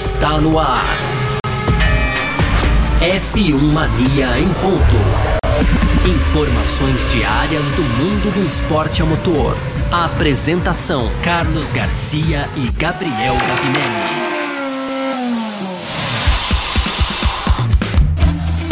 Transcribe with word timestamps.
está 0.00 0.40
no 0.40 0.58
ar. 0.58 0.82
F1 3.02 3.52
Mania 3.70 4.38
em 4.38 4.48
ponto. 4.54 4.96
Informações 6.08 7.06
diárias 7.12 7.70
do 7.72 7.82
mundo 7.82 8.32
do 8.34 8.46
esporte 8.46 9.02
a 9.02 9.04
motor. 9.04 9.54
Apresentação: 9.92 11.10
Carlos 11.22 11.70
Garcia 11.70 12.48
e 12.56 12.70
Gabriel 12.78 13.34
Gavinelli. 13.34 14.30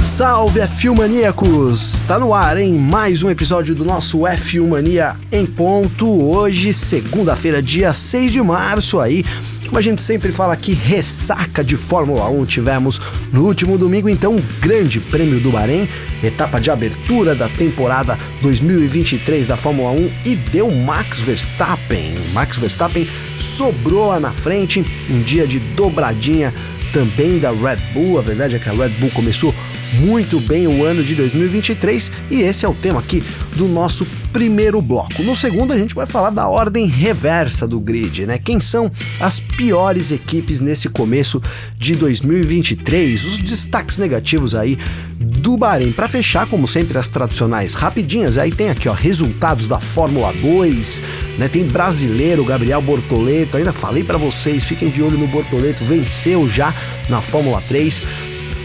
Salve 0.01 0.61
F1 0.61 0.97
Maníacos! 0.97 2.03
Tá 2.09 2.19
no 2.19 2.33
ar, 2.33 2.57
em 2.57 2.77
Mais 2.77 3.23
um 3.23 3.29
episódio 3.29 3.75
do 3.75 3.85
nosso 3.85 4.21
F1 4.21 4.67
Mania 4.67 5.15
em 5.31 5.45
ponto. 5.45 6.09
Hoje, 6.09 6.73
segunda-feira, 6.73 7.63
dia 7.63 7.93
6 7.93 8.33
de 8.33 8.43
março, 8.43 8.99
aí, 8.99 9.25
como 9.69 9.79
a 9.79 9.82
gente 9.82 10.00
sempre 10.00 10.32
fala 10.32 10.54
aqui, 10.54 10.72
ressaca 10.72 11.63
de 11.63 11.77
Fórmula 11.77 12.27
1 12.31 12.46
tivemos 12.46 12.99
no 13.31 13.45
último 13.45 13.77
domingo, 13.77 14.08
então, 14.08 14.36
o 14.36 14.43
Grande 14.61 14.99
Prêmio 14.99 15.39
do 15.41 15.50
Bahrein, 15.50 15.86
etapa 16.22 16.58
de 16.58 16.71
abertura 16.71 17.35
da 17.35 17.49
temporada 17.50 18.18
2023 18.41 19.46
da 19.46 19.58
Fórmula 19.58 19.91
1 19.91 20.11
e 20.25 20.36
deu 20.36 20.71
Max 20.71 21.21
Verstappen. 21.21 22.14
Max 22.32 22.57
Verstappen 22.57 23.07
sobrou 23.39 24.08
lá 24.08 24.18
na 24.18 24.31
frente, 24.31 24.85
um 25.11 25.21
dia 25.21 25.46
de 25.46 25.58
dobradinha 25.58 26.55
também 26.93 27.39
da 27.39 27.50
Red 27.50 27.77
Bull. 27.93 28.19
A 28.19 28.22
verdade 28.22 28.57
é 28.57 28.58
que 28.58 28.69
a 28.71 28.72
Red 28.72 28.91
Bull 28.91 29.11
começou 29.11 29.55
muito 30.00 30.41
bem 30.41 30.66
o 30.66 30.85
ano 30.85 31.05
de 31.05 31.14
2023 31.14 32.11
e 32.30 32.41
esse 32.41 32.64
é 32.64 32.69
o 32.69 32.75
tema 32.75 33.00
aqui 33.00 33.22
do 33.58 33.67
nosso 33.67 34.06
primeiro 34.33 34.80
bloco. 34.80 35.20
No 35.20 35.34
segundo, 35.34 35.72
a 35.72 35.78
gente 35.78 35.92
vai 35.92 36.06
falar 36.06 36.30
da 36.30 36.47
ordem 36.47 36.86
reversa 36.86 37.66
do 37.66 37.80
grid, 37.80 38.25
né? 38.25 38.39
Quem 38.39 38.61
são 38.61 38.89
as 39.19 39.41
piores 39.41 40.12
equipes 40.12 40.61
nesse 40.61 40.89
começo 40.89 41.42
de 41.77 41.97
2023? 41.97 43.24
Os 43.24 43.38
destaques 43.38 43.98
negativos 43.98 44.55
aí 44.55 44.78
do 45.18 45.56
Bahrein. 45.56 45.91
Para 45.91 46.06
fechar, 46.06 46.46
como 46.46 46.68
sempre, 46.68 46.96
as 46.96 47.08
tradicionais 47.08 47.74
rapidinhas. 47.74 48.38
Aí 48.38 48.52
tem 48.52 48.70
aqui, 48.70 48.88
ó, 48.88 48.92
resultados 48.92 49.66
da 49.66 49.80
Fórmula 49.80 50.33
2, 50.33 51.02
né? 51.36 51.48
Tem 51.48 51.64
brasileiro, 51.64 52.44
Gabriel 52.44 52.80
Bortoleto. 52.80 53.56
Ainda 53.56 53.72
falei 53.72 54.05
para 54.05 54.16
vocês, 54.16 54.62
fiquem 54.62 54.88
de 54.88 55.02
olho 55.02 55.18
no 55.18 55.27
Bortoleto, 55.27 55.84
venceu 55.84 56.48
já 56.48 56.72
na 57.08 57.20
Fórmula 57.20 57.61
3. 57.66 58.05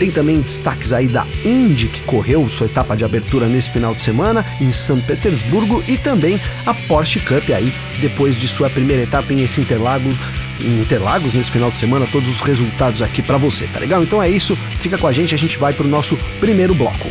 Tem 0.04 0.12
também 0.12 0.42
destaques 0.42 0.92
aí 0.92 1.08
da 1.08 1.26
Indy, 1.46 1.88
que 1.88 2.02
correu 2.02 2.50
sua 2.50 2.66
etapa 2.66 2.94
de 2.94 3.06
abertura 3.06 3.48
nesse 3.48 3.72
final 3.72 3.96
de 3.96 4.02
semana 4.02 4.46
em 4.60 4.70
São 4.70 5.00
Petersburgo, 5.00 5.82
e 5.88 5.98
também 5.98 6.38
a 6.66 6.74
Porsche 6.74 7.22
Cup 7.22 7.50
aí, 7.56 7.74
depois 8.02 8.38
de 8.38 8.46
sua 8.46 8.70
primeira 8.70 9.04
etapa 9.04 9.32
em 9.32 9.42
esse 9.42 9.62
Interlagos, 9.62 10.14
em 10.60 10.82
Interlagos 10.82 11.34
nesse 11.34 11.50
final 11.50 11.72
de 11.72 11.78
semana, 11.78 12.06
todos 12.12 12.30
os 12.30 12.42
resultados 12.42 13.02
aqui 13.02 13.22
para 13.22 13.38
você, 13.38 13.66
tá 13.68 13.80
legal? 13.80 14.04
Então 14.04 14.22
é 14.22 14.30
isso, 14.30 14.58
fica 14.78 14.98
com 14.98 15.08
a 15.08 15.14
gente, 15.14 15.34
a 15.34 15.38
gente 15.38 15.58
vai 15.58 15.72
pro 15.72 15.88
nosso 15.88 16.18
primeiro 16.38 16.76
bloco. 16.76 17.10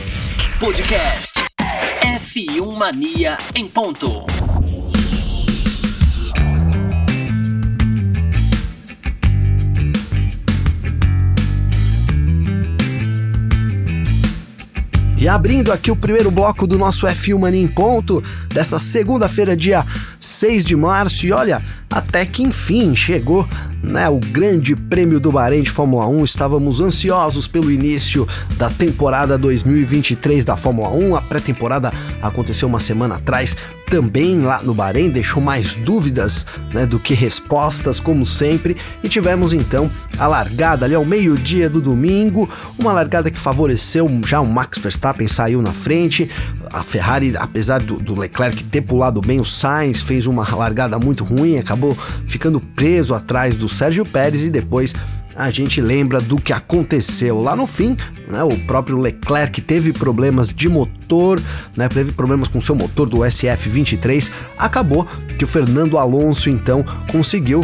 Podcast 0.61 1.33
F1 2.03 2.77
Mania 2.77 3.39
em 3.55 3.67
ponto. 3.69 4.32
E 15.23 15.29
abrindo 15.29 15.73
aqui 15.73 15.89
o 15.89 15.95
primeiro 15.95 16.33
bloco 16.33 16.67
do 16.67 16.77
nosso 16.77 17.07
F1 17.07 17.39
Mania 17.39 17.63
em 17.63 17.69
ponto, 17.69 18.21
dessa 18.53 18.81
segunda-feira, 18.81 19.55
dia 19.55 19.85
6 20.23 20.65
de 20.65 20.77
março, 20.77 21.27
e 21.27 21.33
olha, 21.33 21.63
até 21.91 22.25
que 22.25 22.43
enfim 22.43 22.95
chegou 22.95 23.47
né, 23.83 24.09
o 24.09 24.19
Grande 24.19 24.77
Prêmio 24.77 25.19
do 25.19 25.33
Bahrein 25.33 25.63
de 25.63 25.71
Fórmula 25.71 26.07
1. 26.07 26.25
Estávamos 26.25 26.81
ansiosos 26.81 27.49
pelo 27.49 27.71
início 27.71 28.27
da 28.57 28.71
temporada 28.71 29.37
2023 29.37 30.45
da 30.45 30.57
Fórmula 30.57 30.91
1. 30.91 31.17
A 31.17 31.21
pré-temporada 31.21 31.93
aconteceu 32.23 32.69
uma 32.69 32.79
semana 32.79 33.17
atrás, 33.17 33.57
também 33.91 34.41
lá 34.41 34.63
no 34.63 34.73
Bahrein, 34.73 35.11
deixou 35.11 35.43
mais 35.43 35.75
dúvidas 35.75 36.47
né, 36.73 36.87
do 36.87 36.99
que 36.99 37.13
respostas, 37.13 37.99
como 37.99 38.25
sempre. 38.25 38.77
E 39.03 39.09
tivemos 39.09 39.53
então 39.53 39.91
a 40.19 40.27
largada 40.27 40.87
ali 40.87 40.95
ao 40.95 41.05
meio-dia 41.05 41.69
do 41.69 41.81
domingo, 41.81 42.49
uma 42.79 42.93
largada 42.93 43.31
que 43.31 43.41
favoreceu 43.41 44.09
já 44.25 44.41
o 44.41 44.49
Max 44.49 44.79
Verstappen, 44.79 45.27
saiu 45.27 45.61
na 45.61 45.73
frente. 45.73 46.31
A 46.73 46.83
Ferrari, 46.83 47.35
apesar 47.37 47.83
do, 47.83 47.99
do 47.99 48.19
Leclerc 48.19 48.65
ter 48.65 48.81
pulado 48.81 49.21
bem 49.21 49.39
o 49.41 49.45
Sainz, 49.45 50.01
fez 50.01 50.27
uma 50.27 50.49
largada 50.55 50.99
muito 50.99 51.23
ruim, 51.23 51.59
acabou 51.59 51.97
ficando 52.27 52.61
preso 52.61 53.15
atrás 53.15 53.59
do 53.59 53.69
Sérgio 53.69 54.07
Pérez 54.07 54.43
e 54.43 54.51
depois 54.51 54.95
a 55.35 55.51
gente 55.51 55.81
lembra 55.81 56.21
do 56.21 56.37
que 56.37 56.53
aconteceu 56.53 57.41
lá 57.41 57.57
no 57.57 57.67
fim, 57.67 57.97
né? 58.29 58.43
O 58.43 58.57
próprio 58.67 58.99
Leclerc 58.99 59.61
teve 59.63 59.93
problemas 59.93 60.49
de 60.49 60.69
motor, 60.69 61.41
né? 61.77 61.89
Teve 61.89 62.13
problemas 62.13 62.49
com 62.49 62.61
seu 62.61 62.75
motor 62.75 63.09
do 63.09 63.19
SF23. 63.19 64.31
Acabou 64.59 65.07
que 65.39 65.45
o 65.45 65.49
Fernando 65.49 65.99
Alonso 65.99 66.51
então 66.51 66.85
conseguiu 67.11 67.61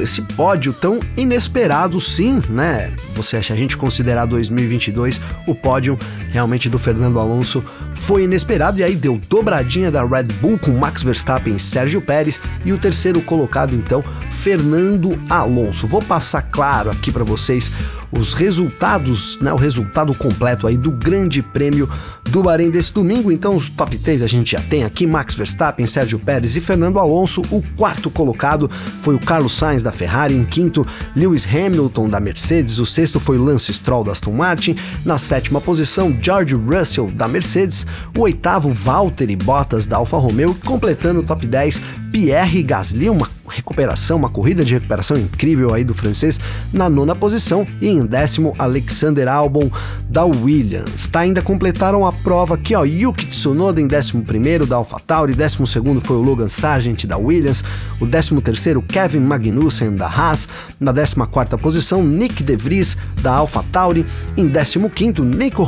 esse 0.00 0.22
pódio 0.22 0.72
tão 0.72 1.00
inesperado, 1.16 2.00
sim, 2.00 2.40
né? 2.48 2.92
Você 3.14 3.36
acha 3.36 3.54
a 3.54 3.56
gente 3.56 3.76
considerar 3.76 4.26
2022 4.26 5.20
o 5.46 5.54
pódio 5.54 5.98
realmente 6.30 6.68
do 6.68 6.78
Fernando 6.78 7.18
Alonso 7.18 7.64
foi 7.94 8.24
inesperado 8.24 8.78
e 8.78 8.82
aí 8.82 8.96
deu 8.96 9.20
dobradinha 9.28 9.90
da 9.90 10.04
Red 10.04 10.24
Bull 10.40 10.58
com 10.58 10.72
Max 10.72 11.02
Verstappen 11.02 11.56
e 11.56 11.60
Sérgio 11.60 12.00
Pérez 12.00 12.40
e 12.64 12.72
o 12.72 12.78
terceiro 12.78 13.20
colocado 13.20 13.74
então 13.74 14.02
Fernando 14.30 15.20
Alonso. 15.28 15.86
Vou 15.86 16.02
passar 16.02 16.42
claro 16.42 16.90
aqui 16.90 17.12
para 17.12 17.24
vocês 17.24 17.70
os 18.12 18.34
resultados, 18.34 19.38
né, 19.40 19.52
o 19.52 19.56
resultado 19.56 20.12
completo 20.14 20.66
aí 20.66 20.76
do 20.76 20.90
Grande 20.90 21.42
Prêmio 21.42 21.88
do 22.24 22.42
Bahrein 22.42 22.70
desse 22.70 22.92
domingo. 22.92 23.30
Então, 23.30 23.56
os 23.56 23.68
top 23.68 23.96
3 23.96 24.22
a 24.22 24.26
gente 24.26 24.52
já 24.52 24.60
tem 24.60 24.84
aqui: 24.84 25.06
Max 25.06 25.34
Verstappen, 25.34 25.86
Sérgio 25.86 26.18
Pérez 26.18 26.56
e 26.56 26.60
Fernando 26.60 26.98
Alonso. 26.98 27.42
O 27.50 27.62
quarto 27.76 28.10
colocado 28.10 28.70
foi 29.00 29.14
o 29.14 29.20
Carlos 29.20 29.56
Sainz 29.56 29.82
da 29.82 29.92
Ferrari. 29.92 30.34
Em 30.34 30.44
quinto, 30.44 30.86
Lewis 31.14 31.46
Hamilton 31.46 32.08
da 32.08 32.20
Mercedes. 32.20 32.78
O 32.78 32.86
sexto 32.86 33.20
foi 33.20 33.38
Lance 33.38 33.72
Stroll 33.72 34.04
da 34.04 34.12
Aston 34.12 34.32
Martin. 34.32 34.76
Na 35.04 35.18
sétima 35.18 35.60
posição, 35.60 36.16
George 36.20 36.54
Russell 36.54 37.10
da 37.12 37.28
Mercedes. 37.28 37.86
O 38.16 38.22
oitavo, 38.22 38.72
Valtteri 38.72 39.36
Bottas 39.36 39.86
da 39.86 39.96
Alfa 39.96 40.18
Romeo. 40.18 40.56
Completando 40.64 41.20
o 41.20 41.22
top 41.22 41.46
10, 41.46 41.80
Pierre 42.10 42.62
Gasly, 42.62 43.08
uma 43.08 43.28
recuperação, 43.50 44.16
uma 44.16 44.28
corrida 44.28 44.64
de 44.64 44.74
recuperação 44.74 45.16
incrível 45.16 45.74
aí 45.74 45.84
do 45.84 45.94
francês 45.94 46.40
na 46.72 46.88
nona 46.88 47.14
posição 47.14 47.66
e 47.80 47.88
em 47.88 48.06
décimo 48.06 48.54
Alexander 48.58 49.28
Albon 49.28 49.70
da 50.08 50.24
Williams. 50.24 51.08
Tá, 51.08 51.20
ainda 51.20 51.42
completaram 51.42 52.06
a 52.06 52.12
prova 52.12 52.54
aqui, 52.54 52.74
ó, 52.74 52.84
Yuki 52.84 53.26
Tsunoda 53.26 53.80
em 53.80 53.86
décimo 53.86 54.24
primeiro 54.24 54.66
da 54.66 54.76
AlphaTauri, 54.76 55.34
décimo 55.34 55.66
segundo 55.66 56.00
foi 56.00 56.16
o 56.16 56.22
Logan 56.22 56.48
Sargent 56.48 57.04
da 57.06 57.16
Williams, 57.16 57.64
o 58.00 58.06
décimo 58.06 58.40
terceiro 58.40 58.82
Kevin 58.82 59.20
Magnussen 59.20 59.96
da 59.96 60.06
Haas, 60.06 60.48
na 60.78 60.92
décima 60.92 61.26
quarta 61.26 61.58
posição 61.58 62.02
Nick 62.02 62.42
De 62.42 62.56
Vries 62.56 62.96
da 63.20 63.32
AlphaTauri, 63.34 64.06
em 64.36 64.46
décimo 64.46 64.88
quinto 64.88 65.24
Nico, 65.24 65.66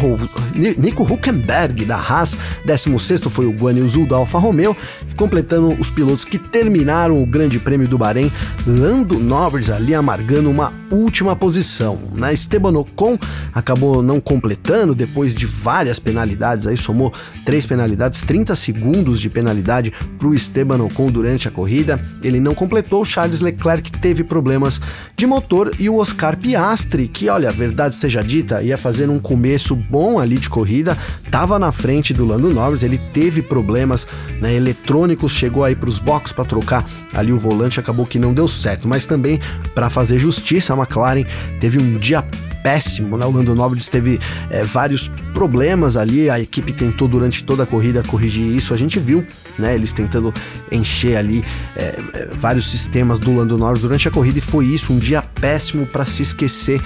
Nico 0.54 1.02
Huckenberg 1.02 1.84
da 1.84 1.96
Haas, 1.96 2.38
décimo 2.64 2.98
sexto 2.98 3.28
foi 3.28 3.46
o 3.46 3.52
Guan 3.52 3.86
Zhou 3.88 4.06
da 4.06 4.16
Alfa 4.16 4.38
Romeo, 4.38 4.76
completando 5.16 5.72
os 5.80 5.90
pilotos 5.90 6.24
que 6.32 6.38
terminaram 6.38 7.22
o 7.22 7.26
Grande 7.26 7.58
Prêmio 7.58 7.86
do 7.86 7.98
Bahrein, 7.98 8.32
Lando 8.66 9.18
Norris 9.18 9.68
ali 9.68 9.94
amargando 9.94 10.48
uma 10.48 10.72
última 10.90 11.36
posição. 11.36 11.98
Né? 12.14 12.32
Esteban 12.32 12.72
Ocon 12.78 13.18
acabou 13.52 14.02
não 14.02 14.18
completando 14.18 14.94
depois 14.94 15.34
de 15.34 15.44
várias 15.44 15.98
penalidades, 15.98 16.66
aí 16.66 16.74
somou 16.74 17.12
três 17.44 17.66
penalidades, 17.66 18.22
30 18.22 18.54
segundos 18.54 19.20
de 19.20 19.28
penalidade 19.28 19.92
para 20.16 20.26
o 20.26 20.34
Esteban 20.34 20.82
Ocon 20.82 21.10
durante 21.10 21.48
a 21.48 21.50
corrida. 21.50 22.00
Ele 22.22 22.40
não 22.40 22.54
completou, 22.54 23.04
Charles 23.04 23.42
Leclerc 23.42 23.92
teve 23.92 24.24
problemas 24.24 24.80
de 25.14 25.26
motor 25.26 25.74
e 25.78 25.90
o 25.90 25.98
Oscar 25.98 26.38
Piastri, 26.38 27.08
que 27.08 27.28
olha, 27.28 27.50
verdade 27.50 27.94
seja 27.94 28.24
dita, 28.24 28.62
ia 28.62 28.78
fazer 28.78 29.10
um 29.10 29.18
começo 29.18 29.76
bom 29.76 30.18
ali 30.18 30.38
de 30.38 30.48
corrida, 30.48 30.96
estava 31.26 31.58
na 31.58 31.72
frente 31.72 32.14
do 32.14 32.24
Lando 32.24 32.48
Norris, 32.48 32.82
ele 32.82 32.96
teve 33.12 33.42
problemas 33.42 34.08
né, 34.40 34.54
eletrônicos, 34.54 35.32
chegou 35.32 35.62
aí 35.62 35.76
para 35.76 35.90
os 35.90 35.98
boxes 35.98 36.21
para 36.30 36.44
trocar 36.44 36.84
ali 37.12 37.32
o 37.32 37.38
volante, 37.38 37.80
acabou 37.80 38.06
que 38.06 38.18
não 38.18 38.32
deu 38.32 38.46
certo, 38.46 38.86
mas 38.86 39.06
também 39.06 39.40
para 39.74 39.90
fazer 39.90 40.18
justiça, 40.18 40.74
a 40.74 40.76
McLaren 40.76 41.24
teve 41.58 41.78
um 41.78 41.98
dia 41.98 42.22
péssimo, 42.62 43.16
né? 43.18 43.26
O 43.26 43.30
Lando 43.30 43.54
Norris 43.54 43.88
teve 43.88 44.20
é, 44.48 44.62
vários 44.62 45.10
problemas 45.34 45.96
ali, 45.96 46.30
a 46.30 46.38
equipe 46.38 46.72
tentou 46.72 47.08
durante 47.08 47.42
toda 47.44 47.64
a 47.64 47.66
corrida 47.66 48.02
corrigir 48.06 48.46
isso, 48.46 48.72
a 48.72 48.76
gente 48.76 48.98
viu, 48.98 49.26
né? 49.58 49.74
Eles 49.74 49.92
tentando 49.92 50.32
encher 50.70 51.16
ali 51.16 51.44
é, 51.76 51.98
é, 52.14 52.28
vários 52.34 52.70
sistemas 52.70 53.18
do 53.18 53.34
Lando 53.34 53.58
Norris 53.58 53.80
durante 53.80 54.06
a 54.06 54.10
corrida 54.10 54.38
e 54.38 54.42
foi 54.42 54.66
isso, 54.66 54.92
um 54.92 54.98
dia 54.98 55.22
péssimo 55.22 55.86
para 55.86 56.04
se 56.04 56.22
esquecer 56.22 56.80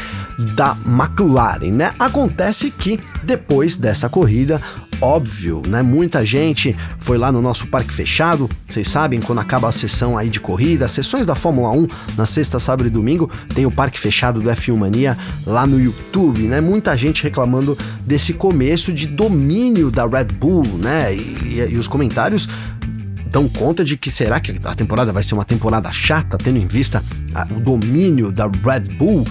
da 0.54 0.76
McLaren, 0.86 1.70
né? 1.70 1.92
Acontece 1.98 2.70
que 2.70 2.98
depois 3.22 3.76
dessa 3.76 4.08
corrida, 4.08 4.60
óbvio, 5.00 5.62
né? 5.66 5.82
Muita 5.82 6.24
gente 6.24 6.76
foi 6.98 7.18
lá 7.18 7.30
no 7.30 7.42
nosso 7.42 7.66
parque 7.66 7.92
fechado. 7.92 8.48
Vocês 8.68 8.88
sabem, 8.88 9.20
quando 9.20 9.40
acaba 9.40 9.68
a 9.68 9.72
sessão 9.72 10.16
aí 10.16 10.28
de 10.28 10.40
corrida, 10.40 10.84
as 10.84 10.92
sessões 10.92 11.26
da 11.26 11.34
Fórmula 11.34 11.70
1, 11.70 11.86
na 12.16 12.26
sexta, 12.26 12.58
sábado 12.58 12.86
e 12.86 12.90
domingo, 12.90 13.30
tem 13.54 13.66
o 13.66 13.70
parque 13.70 13.98
fechado 13.98 14.40
do 14.40 14.50
F1 14.50 14.76
Mania 14.76 15.16
lá 15.46 15.66
no 15.66 15.80
YouTube, 15.80 16.42
né? 16.42 16.60
Muita 16.60 16.96
gente 16.96 17.22
reclamando 17.22 17.76
desse 18.04 18.32
começo 18.32 18.92
de 18.92 19.06
domínio 19.06 19.90
da 19.90 20.06
Red 20.06 20.32
Bull, 20.32 20.66
né? 20.78 21.14
E, 21.14 21.18
e, 21.44 21.68
e 21.70 21.76
os 21.76 21.88
comentários 21.88 22.48
dão 23.30 23.48
conta 23.48 23.84
de 23.84 23.96
que 23.96 24.10
será 24.10 24.40
que 24.40 24.58
a 24.64 24.74
temporada 24.74 25.12
vai 25.12 25.22
ser 25.22 25.34
uma 25.34 25.44
temporada 25.44 25.92
chata, 25.92 26.38
tendo 26.38 26.58
em 26.58 26.66
vista 26.66 27.02
a, 27.34 27.46
o 27.52 27.60
domínio 27.60 28.32
da 28.32 28.46
Red 28.46 28.94
Bull. 28.96 29.26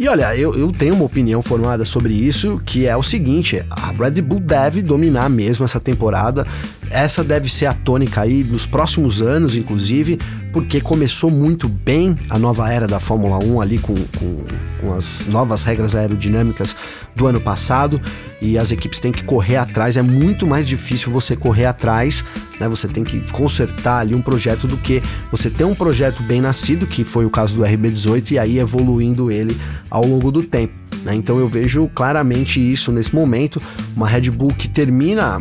E 0.00 0.08
olha, 0.08 0.34
eu, 0.34 0.58
eu 0.58 0.72
tenho 0.72 0.94
uma 0.94 1.04
opinião 1.04 1.42
formada 1.42 1.84
sobre 1.84 2.14
isso, 2.14 2.58
que 2.64 2.86
é 2.86 2.96
o 2.96 3.02
seguinte: 3.02 3.62
a 3.68 3.90
Red 3.90 4.22
Bull 4.22 4.40
deve 4.40 4.80
dominar 4.80 5.28
mesmo 5.28 5.62
essa 5.62 5.78
temporada. 5.78 6.46
Essa 6.90 7.22
deve 7.22 7.48
ser 7.48 7.66
a 7.66 7.72
tônica 7.72 8.20
aí 8.20 8.42
nos 8.42 8.66
próximos 8.66 9.22
anos, 9.22 9.54
inclusive, 9.54 10.18
porque 10.52 10.80
começou 10.80 11.30
muito 11.30 11.68
bem 11.68 12.18
a 12.28 12.36
nova 12.36 12.72
era 12.72 12.88
da 12.88 12.98
Fórmula 12.98 13.38
1 13.42 13.60
ali 13.60 13.78
com, 13.78 13.94
com, 13.94 14.44
com, 14.80 14.94
as 14.94 15.26
novas 15.28 15.62
regras 15.62 15.94
aerodinâmicas 15.94 16.74
do 17.14 17.28
ano 17.28 17.40
passado 17.40 18.00
e 18.42 18.58
as 18.58 18.72
equipes 18.72 18.98
têm 18.98 19.12
que 19.12 19.22
correr 19.22 19.56
atrás. 19.56 19.96
É 19.96 20.02
muito 20.02 20.48
mais 20.48 20.66
difícil 20.66 21.12
você 21.12 21.36
correr 21.36 21.66
atrás, 21.66 22.24
né? 22.58 22.68
Você 22.68 22.88
tem 22.88 23.04
que 23.04 23.20
consertar 23.30 24.00
ali 24.00 24.12
um 24.12 24.22
projeto 24.22 24.66
do 24.66 24.76
que 24.76 25.00
você 25.30 25.48
ter 25.48 25.64
um 25.64 25.76
projeto 25.76 26.24
bem 26.24 26.40
nascido, 26.40 26.88
que 26.88 27.04
foi 27.04 27.24
o 27.24 27.30
caso 27.30 27.54
do 27.54 27.62
RB18, 27.62 28.32
e 28.32 28.38
aí 28.38 28.58
evoluindo 28.58 29.30
ele 29.30 29.56
ao 29.88 30.04
longo 30.04 30.32
do 30.32 30.42
tempo. 30.42 30.79
Né? 31.04 31.14
Então 31.14 31.38
eu 31.38 31.48
vejo 31.48 31.88
claramente 31.94 32.60
isso 32.60 32.92
nesse 32.92 33.14
momento. 33.14 33.60
Uma 33.96 34.08
Red 34.08 34.30
Bull 34.30 34.52
que 34.52 34.68
termina 34.68 35.40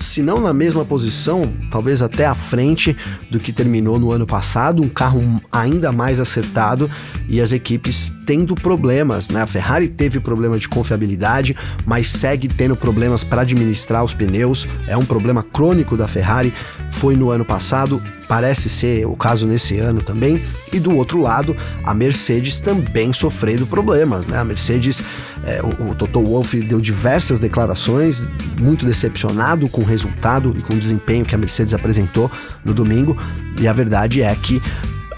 se 0.00 0.22
não 0.22 0.40
na 0.40 0.52
mesma 0.52 0.84
posição, 0.84 1.52
talvez 1.70 2.02
até 2.02 2.26
à 2.26 2.34
frente 2.34 2.96
do 3.30 3.38
que 3.38 3.52
terminou 3.52 3.98
no 3.98 4.10
ano 4.10 4.26
passado, 4.26 4.82
um 4.82 4.88
carro 4.88 5.22
ainda 5.52 5.92
mais 5.92 6.20
acertado 6.20 6.90
e 7.28 7.40
as 7.40 7.52
equipes 7.52 8.12
tendo 8.26 8.54
problemas, 8.54 9.28
né? 9.28 9.42
A 9.42 9.46
Ferrari 9.46 9.88
teve 9.88 10.20
problema 10.20 10.58
de 10.58 10.68
confiabilidade, 10.68 11.56
mas 11.84 12.08
segue 12.08 12.48
tendo 12.48 12.76
problemas 12.76 13.22
para 13.22 13.42
administrar 13.42 14.04
os 14.04 14.14
pneus, 14.14 14.66
é 14.86 14.96
um 14.96 15.04
problema 15.04 15.42
crônico 15.42 15.96
da 15.96 16.08
Ferrari, 16.08 16.52
foi 16.90 17.14
no 17.14 17.30
ano 17.30 17.44
passado, 17.44 18.02
parece 18.28 18.68
ser 18.68 19.06
o 19.06 19.16
caso 19.16 19.46
nesse 19.46 19.78
ano 19.78 20.02
também. 20.02 20.42
E 20.72 20.78
do 20.78 20.94
outro 20.94 21.20
lado, 21.20 21.56
a 21.82 21.94
Mercedes 21.94 22.60
também 22.60 23.12
sofrendo 23.12 23.66
problemas, 23.66 24.26
né? 24.26 24.38
A 24.38 24.44
Mercedes, 24.44 25.02
é, 25.44 25.62
o, 25.62 25.90
o 25.90 25.94
Toto 25.94 26.22
Wolff 26.22 26.60
deu 26.60 26.78
diversas 26.78 27.40
declarações, 27.40 28.22
muito 28.60 28.84
decepcionado 28.84 29.68
com 29.68 29.80
o 29.80 29.84
resultado 29.84 30.54
e 30.58 30.62
com 30.62 30.74
o 30.74 30.78
desempenho 30.78 31.24
que 31.24 31.34
a 31.34 31.38
Mercedes 31.38 31.72
apresentou 31.72 32.30
no 32.64 32.74
domingo. 32.74 33.16
E 33.58 33.66
a 33.66 33.72
verdade 33.72 34.22
é 34.22 34.34
que 34.34 34.62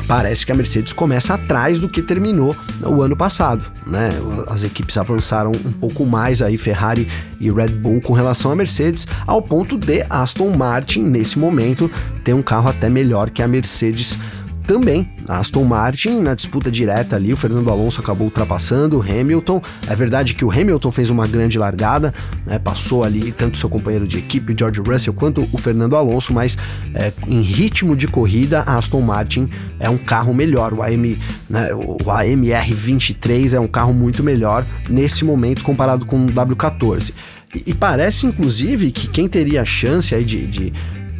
parece 0.07 0.45
que 0.45 0.53
a 0.53 0.55
Mercedes 0.55 0.93
começa 0.93 1.35
atrás 1.35 1.79
do 1.79 1.89
que 1.89 2.03
terminou 2.03 2.57
o 2.83 3.03
ano 3.03 3.17
passado, 3.17 3.65
né? 3.87 4.11
As 4.49 4.63
equipes 4.63 4.97
avançaram 4.97 5.53
um 5.53 5.73
pouco 5.73 6.05
mais 6.05 6.43
aí 6.43 6.59
Ferrari 6.59 7.09
e 7.41 7.51
Red 7.51 7.69
Bull 7.69 8.01
com 8.01 8.13
relação 8.13 8.51
à 8.51 8.57
Mercedes, 8.57 9.07
ao 9.27 9.41
ponto 9.43 9.79
de 9.79 10.05
Aston 10.09 10.51
Martin 10.57 11.03
nesse 11.03 11.39
momento 11.39 11.91
ter 12.25 12.35
um 12.35 12.43
carro 12.43 12.69
até 12.69 12.89
melhor 12.89 13.31
que 13.31 13.43
a 13.43 13.49
Mercedes 13.49 14.19
também 14.67 15.09
a 15.29 15.39
Aston 15.39 15.65
Martin 15.65 16.21
na 16.21 16.35
disputa 16.35 16.71
direta 16.71 17.17
ali, 17.17 17.33
o 17.33 17.37
Fernando 17.37 17.71
Alonso 17.71 18.01
acabou 18.01 18.27
ultrapassando 18.27 18.99
o 18.99 19.03
Hamilton. 19.03 19.61
É 19.89 19.95
verdade 19.95 20.35
que 20.35 20.45
o 20.45 20.51
Hamilton 20.51 20.91
fez 20.91 21.11
uma 21.11 21.27
grande 21.27 21.59
largada, 21.59 22.15
né, 22.47 22.59
passou 22.59 23.05
ali 23.05 23.33
tanto 23.33 23.59
seu 23.59 23.69
companheiro 23.69 24.07
de 24.07 24.19
equipe, 24.19 24.55
George 24.57 24.81
Russell, 24.81 25.13
quanto 25.13 25.49
o 25.53 25.59
Fernando 25.59 25.97
Alonso, 25.97 26.33
mas 26.33 26.57
é, 26.95 27.13
em 27.27 27.41
ritmo 27.41 27.97
de 27.97 28.07
corrida, 28.07 28.61
a 28.61 28.77
Aston 28.77 29.01
Martin 29.01 29.49
é 29.79 29.89
um 29.89 29.99
carro 29.99 30.33
melhor. 30.33 30.73
O, 30.73 30.83
AM, 30.83 31.19
né, 31.49 31.71
o 31.75 32.11
AMR 32.11 32.75
23 32.75 33.55
é 33.55 33.61
um 33.61 33.69
carro 33.69 33.93
muito 33.93 34.23
melhor 34.23 34.65
nesse 34.89 35.25
momento 35.25 35.63
comparado 35.63 36.07
com 36.07 36.27
o 36.27 36.29
W14. 36.29 37.13
E, 37.55 37.71
e 37.71 37.75
parece, 37.75 38.27
inclusive, 38.27 38.91
que 38.91 39.09
quem 39.09 39.29
teria 39.29 39.63
a 39.63 39.65
chance 39.65 40.15
aí 40.15 40.25
de, 40.25 40.47
de, 40.47 40.73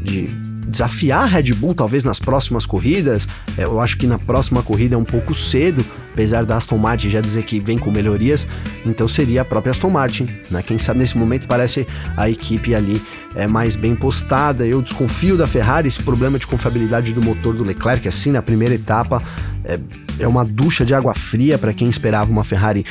de 0.03 0.50
desafiar 0.67 1.23
a 1.23 1.27
Red 1.27 1.55
Bull 1.55 1.75
talvez 1.75 2.05
nas 2.05 2.19
próximas 2.19 2.67
corridas. 2.67 3.29
É, 3.57 3.65
eu 3.65 3.81
acho 3.81 3.97
que 3.97 4.07
na 4.07 4.19
próxima 4.19 4.63
corrida 4.63 4.95
é 4.95 4.99
um 4.99 5.05
pouco 5.05 5.35
cedo, 5.35 5.85
apesar 6.13 6.45
da 6.45 6.57
Aston 6.57 6.79
Martin 6.79 7.09
já 7.11 7.21
dizer 7.21 7.45
que 7.45 7.59
vem 7.59 7.79
com 7.79 7.91
melhorias, 7.91 8.47
então 8.85 9.09
seria 9.09 9.43
a 9.43 9.45
própria 9.45 9.71
Aston 9.71 9.91
Martin, 9.91 10.29
né? 10.51 10.63
Quem 10.63 10.79
sabe 10.79 11.01
nesse 11.01 11.17
momento 11.17 11.47
parece 11.49 11.87
a 12.17 12.29
equipe 12.29 12.75
ali 12.75 13.01
é 13.35 13.47
mais 13.47 13.77
bem 13.77 13.95
postada. 13.95 14.67
Eu 14.67 14.83
desconfio 14.83 15.37
da 15.37 15.47
Ferrari, 15.47 15.89
esse 15.89 16.03
problema 16.03 16.39
de 16.39 16.47
confiabilidade 16.47 17.13
do 17.13 17.23
motor 17.23 17.55
do 17.55 17.65
Leclerc, 17.65 18.07
assim, 18.09 18.33
na 18.33 18.43
primeira 18.43 18.75
etapa, 18.75 19.23
é, 19.65 19.79
é 20.19 20.29
uma 20.29 20.45
ducha 20.45 20.85
de 20.85 20.95
água 20.95 21.15
fria 21.15 21.59
para 21.59 21.73
quem 21.73 21.89
esperava 21.89 22.31
uma 22.31 22.45
Ferrari 22.45 22.85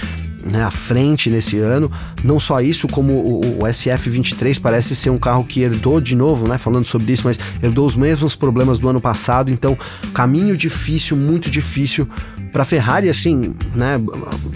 né, 0.44 0.64
à 0.64 0.72
frente 0.72 1.30
nesse 1.30 1.58
ano. 1.58 1.92
Não 2.24 2.40
só 2.40 2.62
isso, 2.62 2.88
como 2.88 3.14
o, 3.14 3.60
o, 3.60 3.64
SF23 3.64 4.60
parece 4.60 4.96
ser 4.96 5.10
um 5.10 5.18
carro 5.18 5.44
que 5.44 5.62
herdou 5.62 6.00
de 6.00 6.16
novo, 6.16 6.48
né, 6.48 6.58
falando 6.58 6.86
sobre 6.86 7.12
isso, 7.12 7.24
mas 7.26 7.40
herdou 7.62 7.86
os 7.86 7.96
mesmos 7.96 8.36
problemas 8.36 8.80
do 8.80 8.90
ano 8.90 9.02
passado. 9.02 9.52
Então, 9.52 9.78
caminho 10.14 10.56
difícil, 10.56 11.16
muito 11.18 11.50
difícil 11.50 12.08
para 12.52 12.66
Ferrari, 12.66 13.10
assim, 13.10 13.56
né, 13.76 14.00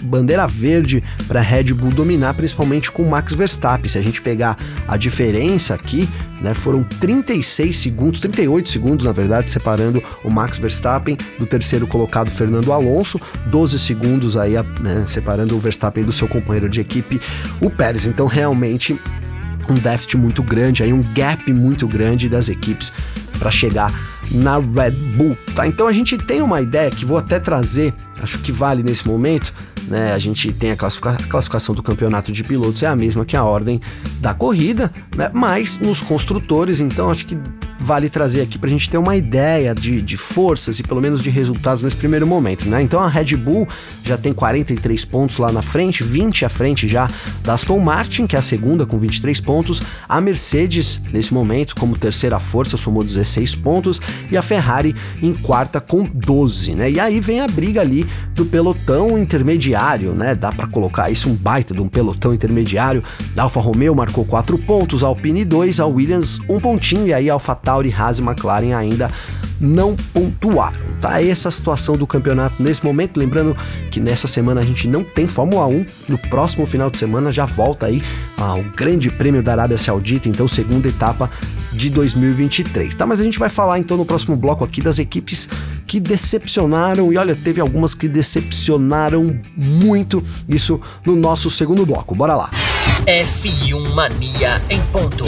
bandeira 0.02 0.46
verde 0.46 1.02
para 1.26 1.40
Red 1.40 1.72
Bull 1.74 1.90
dominar, 1.90 2.34
principalmente 2.34 2.90
com 2.90 3.04
Max 3.04 3.32
Verstappen. 3.32 3.88
Se 3.88 3.98
a 3.98 4.02
gente 4.02 4.20
pegar 4.20 4.56
a 4.86 4.96
diferença 4.96 5.74
aqui, 5.74 6.08
né, 6.40 6.54
foram 6.54 6.82
36 6.82 7.76
segundos, 7.76 8.20
38 8.20 8.68
segundos, 8.68 9.06
na 9.06 9.12
verdade, 9.12 9.50
separando 9.50 10.02
o 10.22 10.30
Max 10.30 10.58
Verstappen 10.58 11.16
do 11.38 11.46
terceiro 11.46 11.86
colocado 11.86 12.30
Fernando 12.30 12.72
Alonso, 12.72 13.20
12 13.46 13.78
segundos 13.78 14.36
aí 14.36 14.54
né, 14.80 15.04
separando 15.06 15.56
o 15.56 15.60
Verstappen 15.60 16.04
do 16.04 16.12
seu 16.12 16.28
companheiro 16.28 16.68
de 16.68 16.80
equipe, 16.80 17.20
o 17.60 17.70
Pérez. 17.70 18.06
Então, 18.06 18.26
realmente 18.26 18.98
um 19.68 19.74
déficit 19.74 20.16
muito 20.16 20.42
grande, 20.42 20.82
aí 20.82 20.92
um 20.92 21.02
gap 21.14 21.50
muito 21.52 21.88
grande 21.88 22.28
das 22.28 22.48
equipes 22.48 22.92
para 23.38 23.50
chegar 23.50 23.92
na 24.30 24.58
Red 24.58 24.92
Bull, 25.16 25.36
tá? 25.54 25.66
Então 25.66 25.86
a 25.86 25.92
gente 25.92 26.16
tem 26.18 26.42
uma 26.42 26.60
ideia 26.60 26.90
que 26.90 27.04
vou 27.04 27.18
até 27.18 27.38
trazer, 27.38 27.94
acho 28.20 28.38
que 28.40 28.52
vale 28.52 28.82
nesse 28.82 29.06
momento, 29.06 29.52
né? 29.88 30.12
A 30.12 30.18
gente 30.18 30.52
tem 30.52 30.70
a, 30.72 30.76
classifica 30.76 31.10
a 31.10 31.16
classificação 31.16 31.74
do 31.74 31.82
campeonato 31.82 32.32
de 32.32 32.42
pilotos 32.42 32.82
é 32.82 32.86
a 32.86 32.96
mesma 32.96 33.24
que 33.24 33.36
a 33.36 33.44
ordem 33.44 33.80
da 34.20 34.34
corrida, 34.34 34.92
né? 35.16 35.30
Mas 35.32 35.78
nos 35.78 36.00
construtores, 36.00 36.80
então 36.80 37.10
acho 37.10 37.26
que 37.26 37.38
vale 37.78 38.08
trazer 38.08 38.40
aqui 38.40 38.58
para 38.58 38.68
a 38.68 38.72
gente 38.72 38.88
ter 38.88 38.98
uma 38.98 39.16
ideia 39.16 39.74
de, 39.74 40.00
de 40.00 40.16
forças 40.16 40.78
e 40.78 40.82
pelo 40.82 41.00
menos 41.00 41.22
de 41.22 41.30
resultados 41.30 41.82
nesse 41.82 41.96
primeiro 41.96 42.26
momento, 42.26 42.68
né? 42.68 42.80
Então 42.82 43.00
a 43.00 43.08
Red 43.08 43.36
Bull 43.36 43.68
já 44.02 44.16
tem 44.16 44.32
43 44.32 45.04
pontos 45.04 45.38
lá 45.38 45.50
na 45.50 45.62
frente, 45.62 46.02
20 46.02 46.44
à 46.44 46.48
frente 46.48 46.86
já 46.88 47.10
da 47.42 47.54
Aston 47.54 47.78
Martin, 47.78 48.26
que 48.26 48.36
é 48.36 48.38
a 48.38 48.42
segunda 48.42 48.86
com 48.86 48.98
23 48.98 49.40
pontos. 49.40 49.82
A 50.08 50.20
Mercedes, 50.20 51.00
nesse 51.12 51.34
momento, 51.34 51.74
como 51.74 51.98
terceira 51.98 52.38
força, 52.38 52.76
somou 52.76 53.02
16 53.02 53.54
pontos 53.56 54.00
e 54.30 54.36
a 54.36 54.42
Ferrari 54.42 54.94
em 55.22 55.34
quarta 55.34 55.80
com 55.80 56.04
12, 56.04 56.74
né? 56.74 56.90
E 56.90 57.00
aí 57.00 57.20
vem 57.20 57.40
a 57.40 57.46
briga 57.46 57.80
ali 57.80 58.06
do 58.34 58.46
pelotão 58.46 59.18
intermediário, 59.18 60.14
né? 60.14 60.34
Dá 60.34 60.52
para 60.52 60.66
colocar 60.66 61.10
isso 61.10 61.28
um 61.28 61.34
baita 61.34 61.74
de 61.74 61.80
um 61.80 61.88
pelotão 61.88 62.32
intermediário. 62.32 63.02
A 63.36 63.42
Alfa 63.42 63.60
Romeo 63.60 63.94
marcou 63.94 64.24
4 64.24 64.56
pontos, 64.58 65.02
a 65.02 65.06
Alpine 65.06 65.44
2, 65.44 65.80
a 65.80 65.86
Williams 65.86 66.40
um 66.48 66.60
pontinho 66.60 67.06
e 67.06 67.12
aí 67.12 67.28
a 67.28 67.34
AlphaTauri 67.34 67.63
AlphaTauri, 67.64 67.92
Haas 67.92 68.18
e 68.18 68.22
McLaren 68.22 68.76
ainda 68.76 69.10
não 69.60 69.96
pontuaram, 70.12 70.78
tá? 71.00 71.22
Essa 71.22 71.50
situação 71.50 71.96
do 71.96 72.06
campeonato 72.06 72.62
nesse 72.62 72.84
momento, 72.84 73.16
lembrando 73.16 73.56
que 73.90 74.00
nessa 74.00 74.28
semana 74.28 74.60
a 74.60 74.64
gente 74.64 74.86
não 74.86 75.02
tem 75.02 75.26
Fórmula 75.26 75.66
1, 75.66 75.86
no 76.08 76.18
próximo 76.18 76.66
final 76.66 76.90
de 76.90 76.98
semana 76.98 77.30
já 77.30 77.46
volta 77.46 77.86
aí 77.86 78.02
ah, 78.36 78.56
o 78.56 78.64
Grande 78.64 79.10
Prêmio 79.10 79.42
da 79.42 79.52
Arábia 79.52 79.78
Saudita, 79.78 80.28
então 80.28 80.46
segunda 80.46 80.88
etapa 80.88 81.30
de 81.72 81.88
2023, 81.88 82.94
tá? 82.94 83.06
Mas 83.06 83.20
a 83.20 83.24
gente 83.24 83.38
vai 83.38 83.48
falar 83.48 83.78
então 83.78 83.96
no 83.96 84.04
próximo 84.04 84.36
bloco 84.36 84.64
aqui 84.64 84.82
das 84.82 84.98
equipes 84.98 85.48
que 85.86 85.98
decepcionaram 86.00 87.12
e 87.12 87.16
olha, 87.16 87.34
teve 87.34 87.60
algumas 87.60 87.94
que 87.94 88.08
decepcionaram 88.08 89.38
muito, 89.56 90.22
isso 90.48 90.80
no 91.06 91.14
nosso 91.16 91.48
segundo 91.48 91.86
bloco. 91.86 92.14
Bora 92.14 92.34
lá. 92.34 92.50
F1 93.06 93.94
Mania 93.94 94.60
em 94.68 94.82
ponto. 94.86 95.24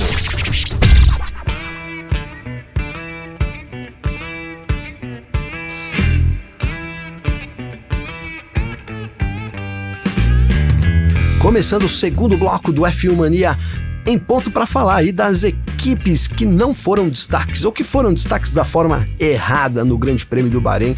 Começando 11.56 11.84
o 11.84 11.88
segundo 11.88 12.36
bloco 12.36 12.70
do 12.70 12.82
F1 12.82 13.16
Mania 13.16 13.58
em 14.06 14.18
ponto 14.18 14.50
para 14.50 14.66
falar 14.66 14.96
aí 14.96 15.10
das 15.10 15.42
equipes 15.42 16.28
que 16.28 16.44
não 16.44 16.74
foram 16.74 17.08
destaques 17.08 17.64
ou 17.64 17.72
que 17.72 17.82
foram 17.82 18.12
destaques 18.12 18.52
da 18.52 18.62
forma 18.62 19.08
errada 19.18 19.82
no 19.82 19.96
Grande 19.96 20.26
Prêmio 20.26 20.50
do 20.50 20.60
Bahrein 20.60 20.94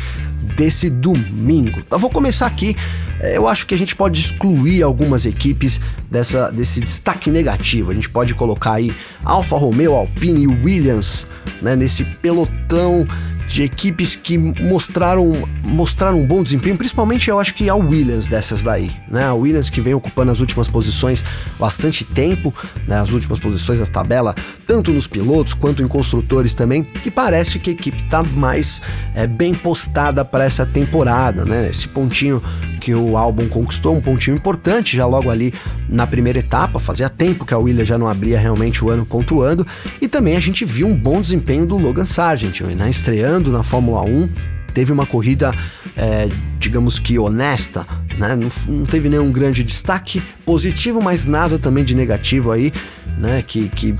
desse 0.57 0.91
domingo. 0.91 1.81
Eu 1.88 1.99
vou 2.00 2.11
começar 2.11 2.47
aqui. 2.47 2.77
É, 3.20 3.37
eu 3.37 3.48
acho 3.48 3.66
que 3.66 3.75
a 3.75 3.78
gente 3.78 3.96
pode 3.96 4.20
excluir 4.20 4.82
algumas 4.82 5.26
equipes 5.26 5.80
dessa, 6.10 6.50
desse 6.50 6.80
destaque 6.80 7.30
negativo. 7.30 7.90
A 7.90 7.94
gente 7.94 8.08
pode 8.08 8.34
colocar 8.34 8.75
aí 8.75 8.92
Alfa 9.25 9.56
Romeo, 9.56 9.94
Alpine 9.94 10.42
e 10.42 10.46
Williams 10.46 11.26
né, 11.60 11.75
nesse 11.75 12.04
pelotão 12.04 13.06
de 13.48 13.62
equipes 13.62 14.14
que 14.14 14.37
mostraram, 14.37 15.48
mostraram 15.64 16.20
um 16.20 16.26
bom 16.26 16.42
desempenho, 16.42 16.76
principalmente 16.76 17.30
eu 17.30 17.40
acho 17.40 17.54
que 17.54 17.68
a 17.68 17.75
Williams 17.75 18.28
dessas 18.28 18.62
daí, 18.62 18.94
né? 19.10 19.25
A 19.25 19.32
Williams 19.32 19.70
que 19.70 19.80
vem 19.80 19.94
ocupando 19.94 20.30
as 20.30 20.38
últimas 20.38 20.68
posições 20.68 21.25
bastante 21.58 22.04
tempo, 22.04 22.54
né? 22.87 22.96
As 23.00 23.10
últimas 23.10 23.38
posições 23.38 23.78
da 23.78 23.87
tabela, 23.87 24.34
tanto 24.66 24.92
nos 24.92 25.06
pilotos 25.06 25.54
quanto 25.54 25.82
em 25.82 25.88
construtores 25.88 26.52
também, 26.52 26.84
que 26.84 27.10
parece 27.10 27.58
que 27.58 27.70
a 27.70 27.72
equipe 27.72 28.02
está 28.02 28.22
mais 28.22 28.82
é, 29.14 29.26
bem 29.26 29.54
postada 29.54 30.25
para 30.26 30.44
essa 30.44 30.66
temporada, 30.66 31.46
né? 31.46 31.70
Esse 31.70 31.88
pontinho 31.88 32.42
que 32.78 32.94
o 32.94 33.08
álbum 33.17 33.49
conquistou, 33.49 33.97
um 33.97 34.00
pontinho 34.00 34.37
importante 34.37 34.97
já 34.97 35.07
logo 35.07 35.31
ali 35.31 35.53
na 35.88 36.07
primeira 36.07 36.38
etapa, 36.38 36.79
fazia 36.79 37.09
tempo 37.09 37.45
que 37.45 37.55
a 37.55 37.59
Williams 37.59 37.88
já 37.88 37.99
não 37.99 38.09
abria 38.09 38.38
realmente 38.38 38.85
o 38.85 38.91
ano 38.91 39.07
pontuando, 39.07 39.67
e 40.00 40.09
também 40.09 40.37
a 40.37 40.41
gente 40.41 40.65
viu 40.65 40.87
um 40.87 40.95
bom 40.95 41.21
desempenho 41.21 41.67
do 41.67 41.77
Logan 41.77 42.05
Sargent, 42.05 42.61
né? 42.61 42.91
Estreando 42.91 43.50
na 43.50 43.62
Fórmula 43.62 44.03
1, 44.03 44.29
teve 44.75 44.93
uma 44.93 45.07
corrida, 45.07 45.55
é, 45.97 46.29
digamos 46.59 46.99
que 46.99 47.19
honesta, 47.19 47.87
né? 48.17 48.37
Não, 48.37 48.49
não, 48.69 48.87
teve 48.87 49.09
nenhum 49.09 49.31
grande 49.33 49.65
destaque 49.65 50.23
positivo, 50.45 51.00
mas 51.03 51.27
nada 51.27 51.59
também 51.59 51.85
de 51.85 51.95
negativo 51.95 52.53
aí, 52.53 52.73
né? 53.17 53.43
Que, 53.47 53.69
que 53.69 53.95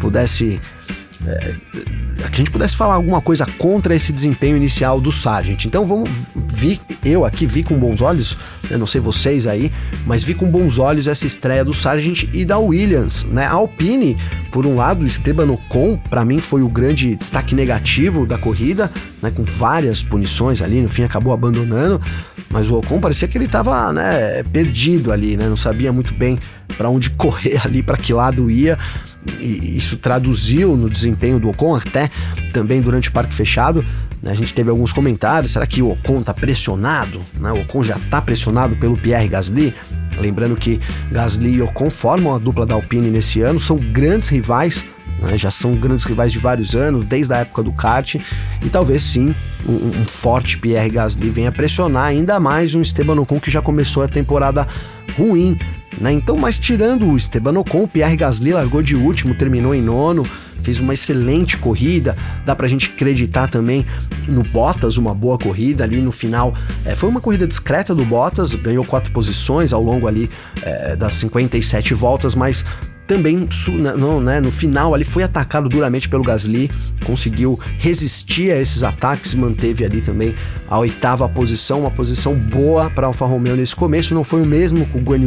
pudesse. 0.00 0.60
É, 1.26 1.54
que 2.34 2.40
a 2.40 2.44
gente 2.44 2.50
pudesse 2.50 2.76
falar 2.76 2.94
alguma 2.94 3.20
coisa 3.20 3.46
contra 3.58 3.94
esse 3.94 4.12
desempenho 4.12 4.56
inicial 4.56 5.00
do 5.00 5.12
Sargent. 5.12 5.66
Então 5.66 5.84
vamos 5.84 6.10
vi, 6.34 6.80
eu 7.04 7.24
aqui 7.24 7.46
vi 7.46 7.62
com 7.62 7.78
bons 7.78 8.00
olhos, 8.00 8.36
eu 8.68 8.76
não 8.76 8.86
sei 8.86 9.00
vocês 9.00 9.46
aí, 9.46 9.70
mas 10.04 10.24
vi 10.24 10.34
com 10.34 10.50
bons 10.50 10.78
olhos 10.78 11.06
essa 11.06 11.26
estreia 11.26 11.64
do 11.64 11.72
Sargent 11.72 12.24
e 12.32 12.44
da 12.44 12.58
Williams, 12.58 13.24
né? 13.24 13.46
A 13.46 13.52
Alpine, 13.52 14.16
por 14.50 14.66
um 14.66 14.74
lado, 14.74 15.06
Esteban 15.06 15.50
Ocon, 15.52 15.96
para 16.10 16.24
mim 16.24 16.40
foi 16.40 16.62
o 16.62 16.68
grande 16.68 17.14
destaque 17.14 17.54
negativo 17.54 18.26
da 18.26 18.36
corrida, 18.36 18.90
né, 19.22 19.30
com 19.30 19.44
várias 19.44 20.02
punições 20.02 20.60
ali, 20.60 20.82
no 20.82 20.88
fim 20.88 21.04
acabou 21.04 21.32
abandonando, 21.32 22.00
mas 22.54 22.70
o 22.70 22.76
Ocon 22.76 23.00
parecia 23.00 23.26
que 23.26 23.36
ele 23.36 23.46
estava, 23.46 23.92
né, 23.92 24.44
perdido 24.44 25.10
ali, 25.10 25.36
né? 25.36 25.48
Não 25.48 25.56
sabia 25.56 25.92
muito 25.92 26.14
bem 26.14 26.38
para 26.78 26.88
onde 26.88 27.10
correr 27.18 27.60
ali, 27.64 27.82
para 27.82 27.96
que 27.96 28.12
lado 28.14 28.48
ia. 28.48 28.78
E 29.40 29.76
isso 29.76 29.96
traduziu 29.96 30.76
no 30.76 30.88
desempenho 30.88 31.40
do 31.40 31.50
Ocon 31.50 31.74
até 31.74 32.08
também 32.52 32.80
durante 32.80 33.08
o 33.08 33.12
parque 33.12 33.34
fechado. 33.34 33.84
Né? 34.22 34.30
A 34.30 34.34
gente 34.36 34.54
teve 34.54 34.70
alguns 34.70 34.92
comentários, 34.92 35.50
será 35.50 35.66
que 35.66 35.82
o 35.82 35.90
Ocon 35.90 36.22
tá 36.22 36.32
pressionado? 36.32 37.20
Né? 37.34 37.50
O 37.50 37.62
Ocon 37.62 37.82
já 37.82 37.98
tá 38.08 38.22
pressionado 38.22 38.76
pelo 38.76 38.96
Pierre 38.96 39.26
Gasly? 39.26 39.74
Lembrando 40.20 40.54
que 40.54 40.80
Gasly 41.10 41.54
e 41.54 41.62
Ocon 41.62 41.90
formam 41.90 42.36
a 42.36 42.38
dupla 42.38 42.64
da 42.64 42.74
Alpine 42.76 43.10
nesse 43.10 43.40
ano, 43.40 43.58
são 43.58 43.76
grandes 43.76 44.28
rivais, 44.28 44.84
né? 45.20 45.36
já 45.36 45.50
são 45.50 45.74
grandes 45.74 46.04
rivais 46.04 46.32
de 46.32 46.38
vários 46.38 46.74
anos, 46.74 47.04
desde 47.04 47.32
a 47.32 47.38
época 47.38 47.62
do 47.62 47.72
kart, 47.72 48.14
e 48.14 48.68
talvez 48.70 49.02
sim 49.02 49.34
um, 49.66 50.00
um 50.00 50.04
forte 50.04 50.58
Pierre 50.58 50.90
Gasly 50.90 51.30
venha 51.30 51.50
pressionar 51.50 52.06
ainda 52.06 52.38
mais 52.38 52.74
um 52.74 52.82
Esteban 52.82 53.20
Ocon 53.20 53.40
que 53.40 53.50
já 53.50 53.62
começou 53.62 54.02
a 54.02 54.08
temporada 54.08 54.66
ruim. 55.16 55.58
Né? 56.00 56.12
Então, 56.12 56.36
mas 56.36 56.58
tirando 56.58 57.06
o 57.06 57.16
Esteban 57.16 57.58
Ocon, 57.58 57.84
o 57.84 57.88
Pierre 57.88 58.16
Gasly 58.16 58.52
largou 58.52 58.82
de 58.82 58.96
último, 58.96 59.34
terminou 59.34 59.74
em 59.74 59.80
nono, 59.80 60.26
fez 60.62 60.80
uma 60.80 60.94
excelente 60.94 61.56
corrida. 61.56 62.16
Dá 62.44 62.56
pra 62.56 62.66
gente 62.66 62.90
acreditar 62.90 63.48
também 63.48 63.86
no 64.26 64.42
Bottas, 64.42 64.96
uma 64.96 65.14
boa 65.14 65.38
corrida 65.38 65.84
ali 65.84 66.00
no 66.00 66.10
final. 66.10 66.54
É, 66.84 66.96
foi 66.96 67.08
uma 67.08 67.20
corrida 67.20 67.46
discreta 67.46 67.94
do 67.94 68.04
Bottas, 68.04 68.54
ganhou 68.54 68.84
quatro 68.84 69.12
posições 69.12 69.72
ao 69.72 69.82
longo 69.82 70.08
ali 70.08 70.28
é, 70.62 70.96
das 70.96 71.14
57 71.14 71.94
voltas, 71.94 72.34
mas 72.34 72.64
também 73.06 73.48
no, 73.98 74.20
né, 74.20 74.40
no 74.40 74.50
final 74.50 74.94
ali 74.94 75.04
foi 75.04 75.22
atacado 75.22 75.68
duramente 75.68 76.08
pelo 76.08 76.22
Gasly, 76.22 76.70
conseguiu 77.04 77.58
resistir 77.78 78.50
a 78.50 78.60
esses 78.60 78.82
ataques, 78.82 79.34
manteve 79.34 79.84
ali 79.84 80.00
também 80.00 80.34
a 80.68 80.78
oitava 80.78 81.28
posição, 81.28 81.80
uma 81.80 81.90
posição 81.90 82.34
boa 82.34 82.88
para 82.90 83.06
Alfa 83.06 83.26
Romeo 83.26 83.56
nesse 83.56 83.76
começo, 83.76 84.14
não 84.14 84.24
foi 84.24 84.42
o 84.42 84.46
mesmo 84.46 84.86
com 84.86 84.98
o 84.98 85.02
Guan 85.02 85.20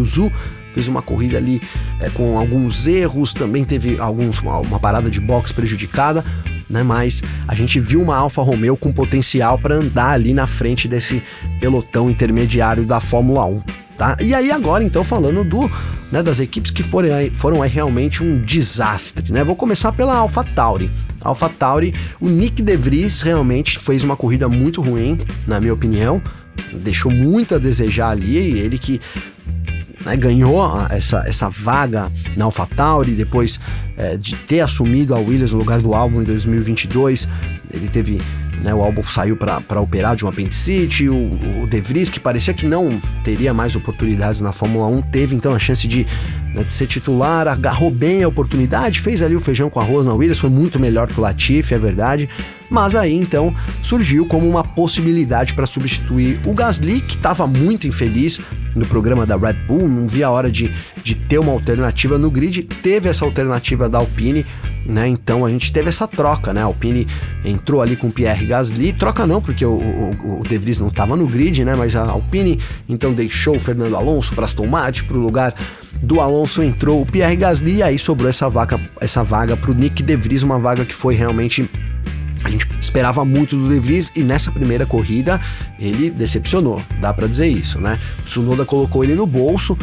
fez 0.78 0.88
uma 0.88 1.02
corrida 1.02 1.38
ali 1.38 1.60
é, 2.00 2.08
com 2.12 2.38
alguns 2.38 2.86
erros, 2.86 3.34
também 3.34 3.66
teve 3.66 4.00
alguns, 4.00 4.40
uma 4.40 4.80
parada 4.80 5.10
de 5.10 5.20
box 5.20 5.52
prejudicada, 5.52 6.24
né? 6.70 6.84
Mas 6.84 7.24
a 7.48 7.56
gente 7.56 7.80
viu 7.80 8.00
uma 8.00 8.16
Alfa 8.16 8.44
Romeo 8.44 8.78
com 8.78 8.92
potencial 8.92 9.58
para 9.58 9.74
andar 9.74 10.12
ali 10.12 10.36
na 10.36 10.46
frente 10.46 10.88
desse 10.88 11.24
pelotão 11.60 12.12
intermediário 12.12 12.86
da 12.86 13.00
Fórmula 13.00 13.44
1. 13.46 13.62
Tá? 13.98 14.16
E 14.22 14.36
aí 14.36 14.52
agora 14.52 14.84
então 14.84 15.04
falando 15.04 15.44
do 15.44 15.68
né, 16.12 16.24
das 16.24 16.40
equipes 16.40 16.72
que 16.72 16.84
foram, 16.84 17.10
foram 17.34 17.60
realmente 17.60 18.24
um 18.24 18.40
desastre, 18.40 19.32
né? 19.32 19.44
Vou 19.44 19.56
começar 19.56 19.92
pela 19.92 20.16
Alpha 20.16 20.44
Tauri. 20.44 20.90
Alpha 21.22 21.50
Tauri, 21.50 21.94
o 22.20 22.30
Nick 22.30 22.62
De 22.62 22.78
Vries 22.78 23.22
realmente 23.22 23.78
fez 23.80 24.04
uma 24.04 24.16
corrida 24.16 24.48
muito 24.48 24.82
ruim, 24.82 25.18
na 25.46 25.60
minha 25.60 25.74
opinião, 25.74 26.22
deixou 26.74 27.12
muito 27.12 27.56
a 27.56 27.58
desejar 27.58 28.10
ali, 28.10 28.38
ele 28.38 28.78
que 28.78 29.02
né, 30.06 30.16
ganhou 30.16 30.64
essa, 30.90 31.24
essa 31.28 31.50
vaga 31.50 32.12
na 32.36 32.46
AlphaTauri, 32.46 33.12
depois 33.12 33.60
é, 33.98 34.16
de 34.16 34.36
ter 34.36 34.62
assumido 34.62 35.14
a 35.14 35.20
Williams 35.20 35.52
no 35.52 35.60
lugar 35.60 35.82
do 35.82 35.94
álbum 35.94 36.22
em 36.22 36.26
2022, 36.26 37.28
ele 37.74 37.88
teve 37.88 38.22
né, 38.62 38.74
o 38.74 38.82
álbum 38.82 39.04
saiu 39.04 39.38
para 39.38 39.80
operar 39.80 40.16
de 40.16 40.26
um 40.26 40.28
apendicite, 40.28 41.08
o, 41.08 41.16
o 41.62 41.68
De 41.68 41.80
Vries, 41.80 42.10
que 42.10 42.20
parecia 42.20 42.54
que 42.54 42.66
não 42.66 43.00
teria 43.24 43.54
mais 43.54 43.76
oportunidades 43.76 44.42
na 44.42 44.52
Fórmula 44.52 44.88
1, 44.88 45.02
teve 45.04 45.36
então 45.36 45.54
a 45.54 45.60
chance 45.60 45.88
de, 45.88 46.06
né, 46.54 46.64
de 46.64 46.74
ser 46.74 46.88
titular, 46.88 47.48
agarrou 47.48 47.92
bem 47.92 48.24
a 48.24 48.28
oportunidade, 48.28 49.00
fez 49.00 49.22
ali 49.22 49.36
o 49.36 49.40
feijão 49.40 49.70
com 49.70 49.80
arroz 49.80 50.06
na 50.06 50.14
Williams, 50.14 50.40
foi 50.40 50.50
muito 50.50 50.80
melhor 50.80 51.08
que 51.08 51.20
o 51.20 51.22
Latifi, 51.22 51.74
é 51.74 51.78
verdade, 51.78 52.30
mas 52.70 52.96
aí 52.96 53.16
então 53.16 53.56
surgiu 53.82 54.26
como 54.26 54.48
uma 54.48 54.64
possibilidade 54.64 55.54
para 55.54 55.66
substituir 55.66 56.40
o 56.46 56.54
Gasly, 56.54 57.02
que 57.02 57.16
estava 57.16 57.48
muito 57.48 57.88
infeliz 57.88 58.42
no 58.76 58.86
programa 58.86 59.26
da 59.26 59.36
Red 59.38 59.54
Bull, 59.68 59.88
não 59.88 60.08
via 60.08 60.28
a 60.28 60.32
hora 60.32 60.52
de, 60.52 60.72
de 61.04 61.16
ter 61.16 61.40
uma 61.40 61.52
alternativa 61.52 62.18
no 62.18 62.30
grid, 62.30 62.64
teve 62.64 63.10
essa 63.10 63.26
alternativa 63.26 63.90
da 63.90 63.98
Alpine, 63.98 64.46
né? 64.88 65.08
Então 65.08 65.46
a 65.46 65.50
gente 65.50 65.72
teve 65.72 65.90
essa 65.90 66.08
troca, 66.08 66.54
né? 66.54 66.62
A 66.62 66.66
Alpine 66.66 67.08
entrou 67.44 67.82
ali 67.82 67.96
com 67.96 68.08
o 68.08 68.12
Pierre 68.12 68.46
Gasly, 68.46 68.94
troca 68.94 69.28
não, 69.28 69.42
porque 69.42 69.66
o, 69.66 69.72
o, 69.72 70.40
o 70.42 70.44
De 70.48 70.58
Vries 70.58 70.80
não 70.80 70.88
estava 70.88 71.16
no 71.16 71.28
grid, 71.28 71.64
né? 71.66 71.76
Mas 71.76 71.96
a 71.96 72.04
Alpine 72.04 72.60
então 72.88 73.14
deixou 73.14 73.58
o 73.58 73.60
Fernando 73.60 73.96
Alonso 73.96 74.34
para 74.34 74.46
Aston 74.46 74.66
Martin, 74.66 75.04
para 75.04 75.18
o 75.18 75.20
lugar 75.20 75.54
do 76.02 76.22
Alonso 76.22 76.64
entrou 76.64 77.02
o 77.02 77.06
Pierre 77.06 77.36
Gasly 77.36 77.76
e 77.76 77.84
aí 77.84 78.00
sobrou 78.00 78.30
essa 78.30 78.50
vaga, 78.50 78.80
essa 79.02 79.24
vaga 79.24 79.58
para 79.58 79.72
o 79.72 79.74
Nick 79.74 80.02
De 80.04 80.16
Vries, 80.16 80.44
uma 80.44 80.60
vaga 80.60 80.86
que 80.86 80.94
foi 80.94 81.16
realmente 81.16 81.70
a 82.44 82.50
gente 82.50 82.68
esperava 82.80 83.26
muito 83.26 83.58
do 83.58 83.68
De 83.68 83.80
Vries 83.80 84.12
e 84.16 84.22
nessa 84.22 84.52
primeira 84.52 84.86
corrida 84.86 85.40
ele 85.80 86.10
decepcionou, 86.10 86.82
dá 87.02 87.14
para 87.14 87.28
dizer 87.28 87.48
isso, 87.48 87.80
né? 87.80 88.00
Tsunoda 88.26 88.64
colocou 88.64 89.04
ele 89.04 89.16
no 89.16 89.26
bolso, 89.26 89.78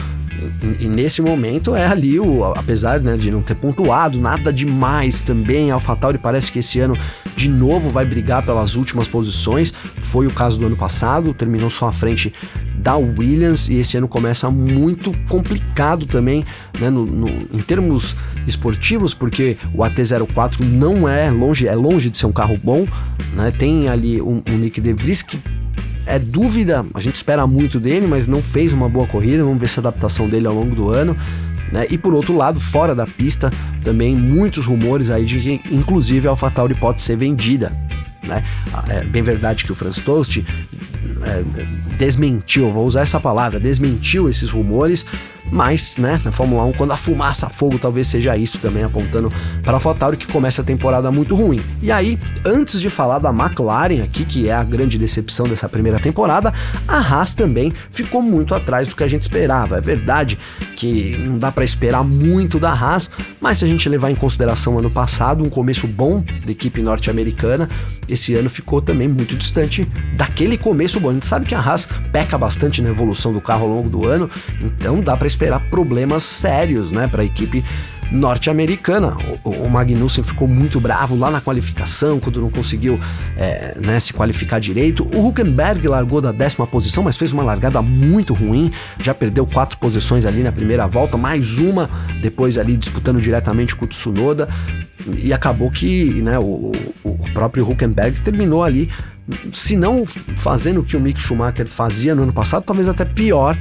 e, 0.81 0.87
nesse 0.87 1.23
momento 1.23 1.75
é 1.75 1.87
ali, 1.87 2.19
o, 2.19 2.45
apesar 2.45 3.00
né, 3.00 3.17
de 3.17 3.31
não 3.31 3.43
ter 3.43 3.55
pontuado 3.55 4.21
nada 4.21 4.53
demais 4.53 5.21
também, 5.21 5.71
AlphaTauri 5.71 6.19
parece 6.19 6.50
que 6.50 6.59
esse 6.59 6.81
ano 6.81 6.97
de 7.37 7.49
novo 7.49 7.91
vai 7.91 8.05
brigar 8.05 8.45
pelas 8.45 8.75
últimas 8.75 9.09
posições. 9.09 9.73
Foi 10.03 10.26
o 10.26 10.31
caso 10.31 10.59
do 10.59 10.67
ano 10.67 10.76
passado, 10.76 11.35
terminou 11.35 11.71
só 11.71 11.88
à 11.88 11.93
frente 11.93 12.33
da 12.76 12.97
Williams 12.97 13.69
e 13.69 13.75
esse 13.75 13.97
ano 13.97 14.07
começa 14.07 14.50
muito 14.50 15.12
complicado 15.29 16.07
também, 16.07 16.45
né, 16.79 16.91
no, 16.91 17.07
no, 17.07 17.29
em 17.29 17.61
termos 17.61 18.14
esportivos, 18.47 19.14
porque 19.14 19.57
o 19.73 19.79
AT04 19.79 20.61
não 20.61 21.09
é 21.09 21.31
longe, 21.31 21.67
é 21.67 21.75
longe 21.75 22.11
de 22.11 22.19
ser 22.19 22.26
um 22.26 22.33
carro 22.33 22.59
bom, 22.62 22.87
né? 23.35 23.53
Tem 23.57 23.88
ali 23.88 24.21
um, 24.21 24.43
um 24.47 24.59
Nick 24.59 24.81
De 24.81 24.93
Vries 24.93 25.23
que 25.23 25.38
é 26.07 26.19
dúvida, 26.19 26.85
a 26.95 27.01
gente 27.01 27.17
espera 27.17 27.47
muito 27.47 27.81
dele, 27.81 28.07
mas 28.07 28.27
não 28.27 28.43
fez 28.43 28.73
uma 28.73 28.89
boa 28.89 29.07
corrida, 29.07 29.43
vamos 29.43 29.59
ver 29.59 29.69
se 29.69 29.79
a 29.79 29.83
adaptação 29.83 30.29
dele 30.29 30.47
ao 30.47 30.55
longo 30.55 30.75
do 30.75 30.91
ano. 30.91 31.17
Né? 31.73 31.87
E 31.91 31.99
por 31.99 32.15
outro 32.15 32.37
lado, 32.37 32.61
fora 32.61 32.95
da 32.95 33.07
pista, 33.07 33.51
também 33.83 34.15
muitos 34.15 34.67
rumores 34.67 35.11
aí 35.11 35.25
de 35.25 35.41
que, 35.41 35.61
inclusive, 35.75 36.27
a 36.27 36.31
AlphaTauri 36.31 36.75
pode 36.75 37.03
ser 37.03 37.17
vendida. 37.17 37.73
Né? 38.23 38.43
É 38.89 39.05
bem 39.05 39.23
verdade 39.23 39.65
que 39.65 39.73
o 39.73 39.75
Franz 39.75 39.97
Toast 39.97 40.45
é, 41.23 41.97
desmentiu, 41.97 42.73
vou 42.73 42.87
usar 42.87 43.03
essa 43.03 43.21
palavra, 43.21 43.59
desmentiu 43.59 44.29
esses 44.29 44.51
rumores, 44.51 45.05
mas, 45.51 45.99
né, 45.99 46.21
na 46.25 46.33
Fórmula 46.33 46.65
1, 46.65 46.73
quando 46.73 46.93
a 46.93 46.97
fumaça 46.97 47.47
a 47.47 47.51
fogo, 47.51 47.79
talvez 47.79 48.07
seja 48.07 48.37
isso 48.37 48.59
também, 48.59 48.83
apontando 48.83 49.33
para 49.63 49.73
a 49.73 49.75
AlphaTauri, 49.75 50.17
que 50.17 50.27
começa 50.27 50.63
a 50.63 50.65
temporada 50.65 51.11
muito 51.11 51.35
ruim. 51.35 51.61
E 51.83 51.93
aí, 51.93 52.19
antes 52.45 52.81
de 52.81 52.91
falar 52.91 53.19
da 53.19 53.31
McLaren 53.31 54.03
aqui, 54.03 54.25
que 54.25 54.49
é 54.49 54.55
a 54.55 54.65
grande 54.65 54.99
decepção 54.99 55.47
dessa 55.47 55.69
primeira 55.69 56.01
temporada, 56.01 56.53
a 56.89 56.99
Haas 56.99 57.35
também 57.35 57.73
ficou 57.91 58.23
muito 58.23 58.55
atrás 58.55 58.89
do 58.89 58.97
que 58.97 59.05
a 59.05 59.09
gente 59.09 59.23
esperava. 59.23 59.79
É 59.79 59.81
verdade 59.81 60.39
que 60.77 61.17
não 61.19 61.39
dá 61.39 61.53
para 61.53 61.65
esperar 61.65 62.03
muito 62.03 62.59
da 62.59 62.71
Haas, 62.71 63.11
mas 63.41 63.59
se 63.59 63.65
a 63.65 63.69
gente 63.69 63.89
levar 63.89 64.11
em 64.11 64.15
consideração 64.15 64.79
ano 64.79 64.91
passado, 64.91 65.45
um 65.45 65.49
começo 65.49 65.87
bom 65.87 66.25
da 66.45 66.51
equipe 66.51 66.83
norte-americana, 66.83 67.69
esse 68.09 68.35
ano 68.35 68.51
ficou 68.51 68.83
também 68.83 69.09
muito 69.09 69.37
distante 69.37 69.89
daquele 70.17 70.59
começo 70.59 70.99
bom. 70.99 71.11
A 71.11 71.15
gente 71.15 71.27
sabe 71.27 71.47
que 71.47 71.55
a 71.55 71.61
Haas 71.61 71.87
peca 72.13 72.37
bastante 72.37 72.83
na 72.83 72.91
evolução 72.91 73.33
do 73.33 73.41
carro 73.41 73.65
ao 73.65 73.69
longo 73.69 73.89
do 73.89 74.07
ano, 74.07 74.29
então 74.61 75.01
dá 75.01 75.17
para 75.17 75.27
esperar 75.35 75.61
problemas 75.69 76.23
sérios, 76.23 76.91
né, 76.91 77.09
para 77.09 77.23
a 77.23 77.25
equipe 77.25 77.64
norte-americana. 78.12 79.17
O, 79.43 79.50
o, 79.50 79.71
Magnussen 79.71 80.23
ficou 80.23 80.47
muito 80.47 80.81
bravo 80.81 81.17
lá 81.17 81.31
na 81.31 81.41
qualificação, 81.41 82.21
quando 82.21 82.41
não 82.41 82.50
conseguiu 82.50 83.00
é, 83.37 83.76
né, 83.85 83.99
se 83.99 84.12
qualificar 84.12 84.61
direito. 84.61 85.09
O 85.14 85.26
Huckenberg 85.26 85.87
largou 85.88 86.21
da 86.21 86.31
décima 86.31 86.67
posição, 86.67 87.03
mas 87.03 87.17
fez 87.17 87.33
uma 87.33 87.43
largada 87.43 87.83
muito 87.83 88.33
ruim, 88.33 88.71
já 88.99 89.12
perdeu 89.12 89.47
quatro 89.47 89.79
posições 89.79 90.25
ali 90.25 90.43
na 90.43 90.53
primeira 90.53 90.87
volta, 90.87 91.17
mais 91.17 91.59
uma 91.59 91.91
depois 92.21 92.59
ali 92.59 92.76
disputando 92.76 93.21
diretamente 93.21 93.75
com 93.75 93.85
o 93.85 93.88
Tsunoda, 93.88 94.49
e 95.19 95.33
acabou 95.33 95.71
que 95.71 96.05
né, 96.23 96.38
o, 96.38 96.73
o 97.03 97.17
próprio 97.33 97.69
Huckenberg 97.69 98.21
terminou 98.21 98.62
ali 98.62 98.88
se 99.53 99.75
não 99.75 100.05
fazendo 100.05 100.81
o 100.81 100.85
que 100.85 100.97
o 100.97 101.00
Mick 101.00 101.21
Schumacher 101.21 101.67
fazia 101.67 102.14
no 102.14 102.25
ano 102.25 102.33
passado, 102.33 102.62
talvez 102.62 102.88
até 102.88 103.05
pior, 103.05 103.57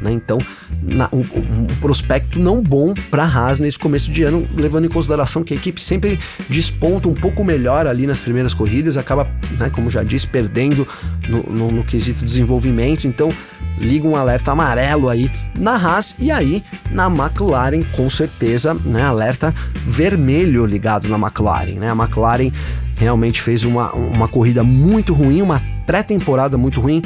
né? 0.00 0.10
Então, 0.12 0.38
na, 0.82 1.08
um, 1.12 1.20
um, 1.20 1.66
prospecto 1.80 2.38
não 2.38 2.62
bom 2.62 2.94
para 3.10 3.24
a 3.24 3.26
Haas 3.26 3.58
nesse 3.58 3.78
começo 3.78 4.10
de 4.10 4.22
ano, 4.22 4.46
levando 4.54 4.86
em 4.86 4.88
consideração 4.88 5.42
que 5.42 5.54
a 5.54 5.56
equipe 5.56 5.80
sempre 5.80 6.18
desponta 6.48 7.08
um 7.08 7.14
pouco 7.14 7.44
melhor 7.44 7.86
ali 7.86 8.06
nas 8.06 8.18
primeiras 8.18 8.54
corridas, 8.54 8.96
acaba, 8.96 9.28
né, 9.58 9.70
como 9.70 9.90
já 9.90 10.02
disse, 10.02 10.26
perdendo 10.26 10.86
no, 11.28 11.42
no, 11.44 11.72
no 11.72 11.84
quesito 11.84 12.24
desenvolvimento. 12.24 13.06
Então, 13.06 13.30
liga 13.78 14.06
um 14.06 14.16
alerta 14.16 14.52
amarelo 14.52 15.08
aí 15.08 15.30
na 15.54 15.74
Haas 15.76 16.16
e 16.18 16.30
aí 16.30 16.62
na 16.90 17.06
McLaren, 17.06 17.82
com 17.92 18.08
certeza, 18.08 18.74
né, 18.74 19.02
alerta 19.02 19.54
vermelho 19.86 20.64
ligado 20.64 21.08
na 21.08 21.18
McLaren, 21.18 21.78
né? 21.78 21.90
A 21.90 21.94
McLaren 21.94 22.50
realmente 22.96 23.42
fez 23.42 23.64
uma, 23.64 23.92
uma 23.92 24.28
corrida 24.28 24.64
muito 24.64 25.12
ruim, 25.12 25.42
uma 25.42 25.60
pré-temporada 25.86 26.58
muito 26.58 26.80
ruim. 26.80 27.02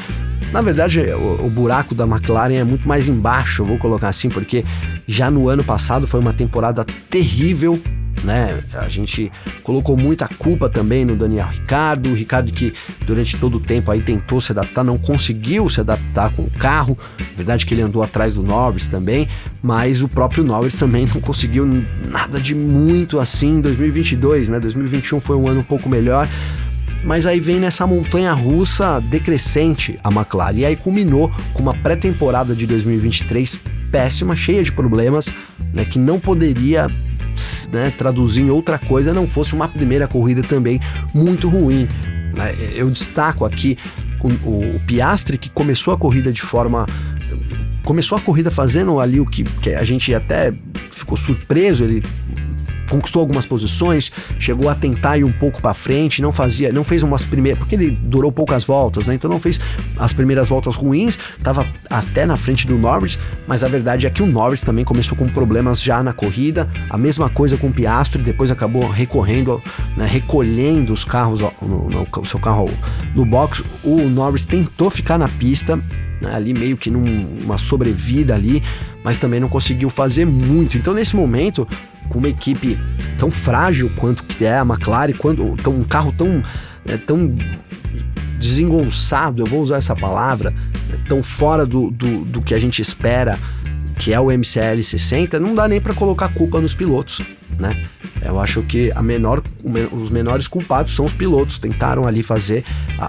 Na 0.52 0.60
verdade, 0.60 1.00
o, 1.00 1.46
o, 1.46 1.50
buraco 1.50 1.94
da 1.94 2.04
McLaren 2.04 2.54
é 2.54 2.64
muito 2.64 2.88
mais 2.88 3.08
embaixo, 3.08 3.64
vou 3.64 3.78
colocar 3.78 4.08
assim, 4.08 4.28
porque 4.28 4.64
já 5.06 5.30
no 5.30 5.48
ano 5.48 5.62
passado 5.62 6.08
foi 6.08 6.18
uma 6.18 6.32
temporada 6.32 6.84
terrível 7.08 7.80
né? 8.24 8.62
A 8.74 8.88
gente 8.88 9.30
colocou 9.62 9.96
muita 9.96 10.28
culpa 10.28 10.68
também 10.68 11.04
no 11.04 11.16
Daniel 11.16 11.48
Ricardo, 11.48 12.10
o 12.10 12.14
Ricardo 12.14 12.52
que 12.52 12.72
durante 13.06 13.36
todo 13.36 13.56
o 13.56 13.60
tempo 13.60 13.90
aí 13.90 14.00
tentou 14.00 14.40
se 14.40 14.52
adaptar, 14.52 14.84
não 14.84 14.98
conseguiu 14.98 15.68
se 15.68 15.80
adaptar 15.80 16.30
com 16.32 16.42
o 16.42 16.50
carro. 16.50 16.98
Verdade 17.36 17.64
que 17.64 17.74
ele 17.74 17.82
andou 17.82 18.02
atrás 18.02 18.34
do 18.34 18.42
Norris 18.42 18.86
também, 18.86 19.28
mas 19.62 20.02
o 20.02 20.08
próprio 20.08 20.44
Norris 20.44 20.78
também 20.78 21.06
não 21.06 21.20
conseguiu 21.20 21.66
nada 22.10 22.40
de 22.40 22.54
muito 22.54 23.18
assim 23.18 23.56
em 23.56 23.60
2022, 23.60 24.48
né? 24.48 24.60
2021 24.60 25.20
foi 25.20 25.36
um 25.36 25.48
ano 25.48 25.60
um 25.60 25.64
pouco 25.64 25.88
melhor. 25.88 26.28
Mas 27.04 27.24
aí 27.26 27.40
vem 27.40 27.58
nessa 27.58 27.86
montanha 27.86 28.32
russa 28.32 29.00
decrescente 29.00 29.98
a 30.04 30.10
McLaren. 30.10 30.58
E 30.58 30.64
aí 30.64 30.76
culminou 30.76 31.32
com 31.54 31.62
uma 31.62 31.74
pré-temporada 31.74 32.54
de 32.54 32.66
2023 32.66 33.60
péssima, 33.90 34.36
cheia 34.36 34.62
de 34.62 34.70
problemas, 34.70 35.28
né, 35.72 35.84
que 35.84 35.98
não 35.98 36.20
poderia 36.20 36.88
né, 37.72 37.92
traduzir 37.96 38.42
em 38.42 38.50
outra 38.50 38.78
coisa, 38.78 39.12
não 39.12 39.26
fosse 39.26 39.54
uma 39.54 39.68
primeira 39.68 40.06
corrida 40.06 40.42
também 40.42 40.80
muito 41.14 41.48
ruim. 41.48 41.88
Né? 42.36 42.54
Eu 42.74 42.90
destaco 42.90 43.44
aqui 43.44 43.78
o, 44.22 44.28
o, 44.48 44.80
Piastri, 44.86 45.38
que 45.38 45.48
começou 45.48 45.94
a 45.94 45.96
corrida 45.96 46.32
de 46.32 46.42
forma. 46.42 46.86
Começou 47.84 48.16
a 48.18 48.20
corrida 48.20 48.50
fazendo 48.50 49.00
ali 49.00 49.18
o 49.20 49.26
que, 49.26 49.42
que 49.42 49.70
a 49.74 49.82
gente 49.82 50.14
até 50.14 50.52
ficou 50.90 51.16
surpreso, 51.16 51.84
ele 51.84 52.02
conquistou 52.90 53.20
algumas 53.20 53.46
posições, 53.46 54.12
chegou 54.38 54.68
a 54.68 54.74
tentar 54.74 55.16
ir 55.16 55.24
um 55.24 55.32
pouco 55.32 55.62
para 55.62 55.72
frente, 55.72 56.20
não 56.20 56.32
fazia, 56.32 56.72
não 56.72 56.84
fez 56.84 57.02
umas 57.02 57.24
primeiras, 57.24 57.58
porque 57.58 57.74
ele 57.74 57.90
durou 57.90 58.30
poucas 58.30 58.64
voltas, 58.64 59.06
né? 59.06 59.14
Então 59.14 59.30
não 59.30 59.40
fez 59.40 59.60
as 59.96 60.12
primeiras 60.12 60.48
voltas 60.48 60.74
ruins, 60.74 61.18
estava 61.38 61.66
até 61.88 62.26
na 62.26 62.36
frente 62.36 62.66
do 62.66 62.76
Norris, 62.76 63.18
mas 63.46 63.64
a 63.64 63.68
verdade 63.68 64.06
é 64.06 64.10
que 64.10 64.22
o 64.22 64.26
Norris 64.26 64.62
também 64.62 64.84
começou 64.84 65.16
com 65.16 65.28
problemas 65.28 65.80
já 65.80 66.02
na 66.02 66.12
corrida, 66.12 66.68
a 66.90 66.98
mesma 66.98 67.30
coisa 67.30 67.56
com 67.56 67.68
o 67.68 67.72
Piastri, 67.72 68.22
depois 68.22 68.50
acabou 68.50 68.88
recorrendo, 68.90 69.62
né, 69.96 70.06
recolhendo 70.06 70.92
os 70.92 71.04
carros, 71.04 71.40
o 71.40 72.24
seu 72.24 72.40
carro 72.40 72.66
no 73.14 73.24
box. 73.24 73.62
O 73.84 74.08
Norris 74.08 74.44
tentou 74.44 74.90
ficar 74.90 75.16
na 75.16 75.28
pista, 75.28 75.76
né, 76.20 76.34
ali 76.34 76.52
meio 76.52 76.76
que 76.76 76.90
numa 76.90 77.56
sobrevida 77.56 78.34
ali, 78.34 78.62
mas 79.04 79.18
também 79.18 79.40
não 79.40 79.48
conseguiu 79.48 79.90
fazer 79.90 80.24
muito. 80.24 80.76
Então 80.76 80.94
nesse 80.94 81.16
momento 81.16 81.66
com 82.08 82.18
uma 82.18 82.28
equipe 82.28 82.78
tão 83.18 83.30
frágil 83.30 83.90
quanto 83.96 84.24
que 84.24 84.44
é 84.44 84.58
a 84.58 84.62
McLaren, 84.62 85.12
quando 85.16 85.56
tão, 85.56 85.72
um 85.72 85.84
carro 85.84 86.12
tão, 86.16 86.42
é, 86.86 86.96
tão 86.96 87.32
desengonçado, 88.38 89.42
eu 89.42 89.46
vou 89.46 89.60
usar 89.60 89.76
essa 89.76 89.94
palavra, 89.94 90.52
é, 90.92 91.08
tão 91.08 91.22
fora 91.22 91.64
do, 91.64 91.90
do, 91.90 92.24
do 92.24 92.42
que 92.42 92.54
a 92.54 92.58
gente 92.58 92.82
espera, 92.82 93.38
que 93.98 94.12
é 94.12 94.18
o 94.18 94.26
MCL 94.26 94.82
60, 94.82 95.38
não 95.38 95.54
dá 95.54 95.68
nem 95.68 95.80
para 95.80 95.94
colocar 95.94 96.28
culpa 96.30 96.60
nos 96.60 96.74
pilotos, 96.74 97.20
né? 97.58 97.76
Eu 98.22 98.38
acho 98.38 98.62
que 98.62 98.92
menor, 99.02 99.42
os 99.92 100.10
menores 100.10 100.46
culpados 100.46 100.94
são 100.94 101.04
os 101.04 101.12
pilotos. 101.12 101.58
Tentaram 101.58 102.06
ali 102.06 102.22
fazer. 102.22 102.64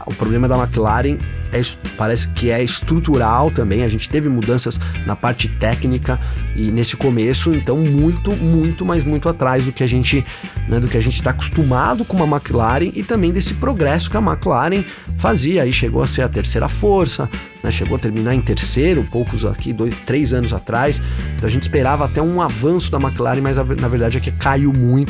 O 0.06 0.14
problema 0.14 0.48
da 0.48 0.58
McLaren 0.58 1.18
é, 1.52 1.62
parece 1.98 2.30
que 2.30 2.50
é 2.50 2.64
estrutural 2.64 3.52
também. 3.52 3.84
A 3.84 3.90
gente 3.90 4.10
teve 4.10 4.30
mudanças 4.30 4.80
na 5.06 5.16
parte 5.16 5.48
técnica 5.48 6.20
e 6.56 6.72
nesse 6.72 6.96
começo, 6.96 7.54
então 7.54 7.78
muito, 7.78 8.32
muito, 8.32 8.86
mas 8.86 9.04
muito 9.04 9.28
atrás 9.28 9.66
do 9.66 9.72
que 9.72 9.84
a 9.84 9.88
gente, 9.88 10.24
né, 10.68 10.80
do 10.80 10.88
que 10.88 10.98
a 10.98 11.02
gente 11.02 11.16
está 11.16 11.32
acostumado 11.32 12.04
com 12.06 12.22
a 12.24 12.28
McLaren 12.28 12.92
e 12.94 13.04
também 13.04 13.32
desse 13.32 13.54
progresso 13.56 14.10
que 14.10 14.18
a 14.18 14.22
McLaren 14.22 14.84
fazia. 15.18 15.64
Aí 15.64 15.74
chegou 15.74 16.02
a 16.02 16.08
ser 16.08 16.22
a 16.24 16.30
terceira 16.30 16.68
força, 16.68 17.30
né, 17.64 17.72
chegou 17.72 17.96
a 17.96 18.00
terminar 18.00 18.34
em 18.34 18.42
terceiro, 18.42 19.06
poucos 19.12 19.46
aqui, 19.46 19.74
dois, 19.74 19.94
três 20.06 20.34
anos 20.34 20.54
atrás. 20.54 21.02
Então 21.38 21.48
a 21.48 21.52
gente 21.52 21.64
esperava 21.64 22.06
até 22.06 22.22
um 22.22 22.42
avanço 22.42 22.92
da 22.92 22.98
McLaren, 22.98 23.42
mas 23.42 23.58
na 23.58 23.88
verdade 23.88 24.18
é 24.18 24.22
que 24.22 24.32
caiu 24.32 24.72
muito. 24.72 25.01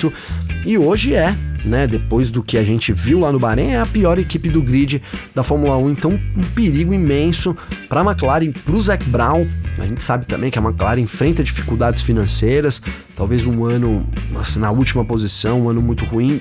E 0.65 0.77
hoje 0.77 1.13
é, 1.15 1.35
né? 1.65 1.87
Depois 1.87 2.29
do 2.29 2.43
que 2.43 2.57
a 2.57 2.63
gente 2.63 2.91
viu 2.93 3.19
lá 3.19 3.31
no 3.31 3.39
Bahrein, 3.39 3.71
é 3.71 3.79
a 3.79 3.85
pior 3.85 4.17
equipe 4.19 4.49
do 4.49 4.61
grid 4.61 5.01
da 5.33 5.43
Fórmula 5.43 5.77
1. 5.77 5.91
Então, 5.91 6.19
um 6.35 6.43
perigo 6.55 6.93
imenso 6.93 7.55
para 7.87 8.01
a 8.01 8.03
McLaren, 8.03 8.51
para 8.51 8.75
o 8.75 8.81
Zac 8.81 9.03
Brown. 9.05 9.47
A 9.77 9.85
gente 9.85 10.03
sabe 10.03 10.25
também 10.25 10.49
que 10.49 10.59
a 10.59 10.61
McLaren 10.61 11.01
enfrenta 11.01 11.43
dificuldades 11.43 12.01
financeiras. 12.01 12.81
Talvez 13.15 13.45
um 13.45 13.65
ano 13.65 14.05
assim, 14.39 14.59
na 14.59 14.71
última 14.71 15.05
posição, 15.05 15.61
um 15.61 15.69
ano 15.69 15.81
muito 15.81 16.05
ruim. 16.05 16.39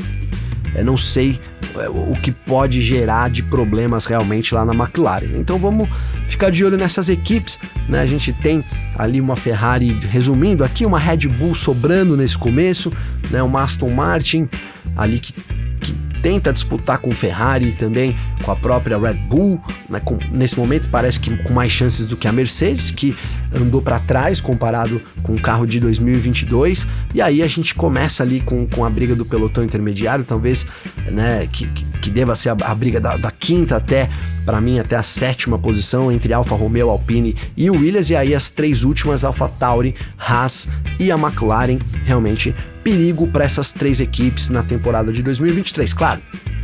Eu 0.75 0.85
não 0.85 0.97
sei 0.97 1.39
é, 1.77 1.89
o 1.89 2.17
que 2.23 2.31
pode 2.31 2.81
gerar 2.81 3.31
de 3.31 3.43
problemas 3.43 4.07
realmente 4.07 4.55
lá 4.55 4.65
na 4.65 4.73
McLaren. 4.73 5.37
Então 5.37 5.59
vamos 5.59 5.89
ficar 6.29 6.51
de 6.51 6.65
olho 6.65 6.77
nessas 6.77 7.09
equipes. 7.09 7.59
Né? 7.89 8.01
A 8.01 8.07
gente 8.07 8.33
tem 8.33 8.65
ali 8.97 9.21
uma 9.21 9.37
Ferrari, 9.37 9.91
resumindo 10.11 10.65
aqui, 10.65 10.87
uma 10.87 10.99
Red 10.99 11.29
Bull 11.29 11.55
sobrando 11.55 12.17
nesse 12.17 12.37
começo, 12.37 12.93
né? 13.31 13.43
uma 13.43 13.63
Aston 13.63 13.91
Martin 13.91 14.49
ali 14.97 15.19
que, 15.19 15.33
que 15.81 15.93
tenta 16.23 16.53
disputar 16.53 16.99
com 16.99 17.11
Ferrari 17.13 17.73
também, 17.73 18.17
com 18.43 18.51
a 18.51 18.57
própria 18.57 18.99
Red 18.99 19.15
Bull, 19.15 19.61
né, 19.89 20.01
com, 20.01 20.19
nesse 20.31 20.59
momento 20.59 20.89
parece 20.91 21.19
que 21.19 21.37
com 21.39 21.53
mais 21.53 21.71
chances 21.73 22.07
do 22.07 22.17
que 22.17 22.27
a 22.27 22.33
Mercedes, 22.33 22.91
que 22.91 23.17
andou 23.55 23.83
para 23.83 23.99
trás 23.99 24.41
comparado 24.41 25.01
com 25.23 25.35
o 25.35 25.41
carro 25.41 25.67
de 25.67 25.81
2022, 25.81 26.87
e 27.15 27.21
aí 27.21 27.43
a 27.43 27.47
gente 27.47 27.75
começa 27.75 28.23
ali 28.23 28.41
com, 28.41 28.67
com 28.67 28.85
a 28.85 28.91
briga 28.91 29.15
do 29.15 29.25
pelotão 29.25 29.65
intermediário, 29.65 30.25
talvez 30.25 30.67
né, 31.11 31.49
que, 31.53 31.67
que, 31.67 31.85
que 31.85 32.11
deva 32.11 32.37
ser 32.37 32.51
a, 32.51 32.57
a 32.63 32.75
briga 32.75 33.01
da, 33.01 33.17
da, 33.17 33.31
quinta 33.31 33.77
até, 33.77 34.09
para 34.45 34.61
mim, 34.61 34.79
até 34.79 34.97
a 34.97 35.03
sétima 35.03 35.59
posição, 35.59 36.11
entre 36.11 36.33
Alfa 36.33 36.55
Romeo, 36.55 36.91
Alpine 36.91 37.37
e 37.57 37.71
Williams, 37.71 38.11
e 38.11 38.17
aí 38.17 38.35
as 38.35 38.51
três 38.51 38.85
últimas, 38.85 39.25
Alfa 39.25 39.49
Tauri, 39.49 39.95
Haas 40.19 40.69
e 40.99 41.11
a 41.11 41.17
McLaren, 41.17 41.79
realmente 42.05 42.55
perigo 42.83 43.27
para 43.27 43.45
essas 43.45 43.73
três 43.73 44.01
equipes 44.01 44.51
na 44.51 44.63
temporada 44.63 45.13
de 45.13 45.23
2023. 45.23 45.93
Claro, 45.93 46.21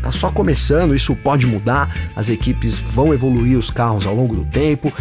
tá 0.06 0.12
só 0.12 0.30
começando, 0.30 0.94
isso 0.94 1.16
pode 1.16 1.46
mudar, 1.46 1.92
as 2.14 2.30
equipes 2.30 2.78
vão 2.78 3.12
evoluir 3.12 3.58
os 3.58 3.70
carros 3.70 4.06
ao 4.06 4.14
longo 4.14 4.36
do 4.36 4.44
tempo, 4.44 4.92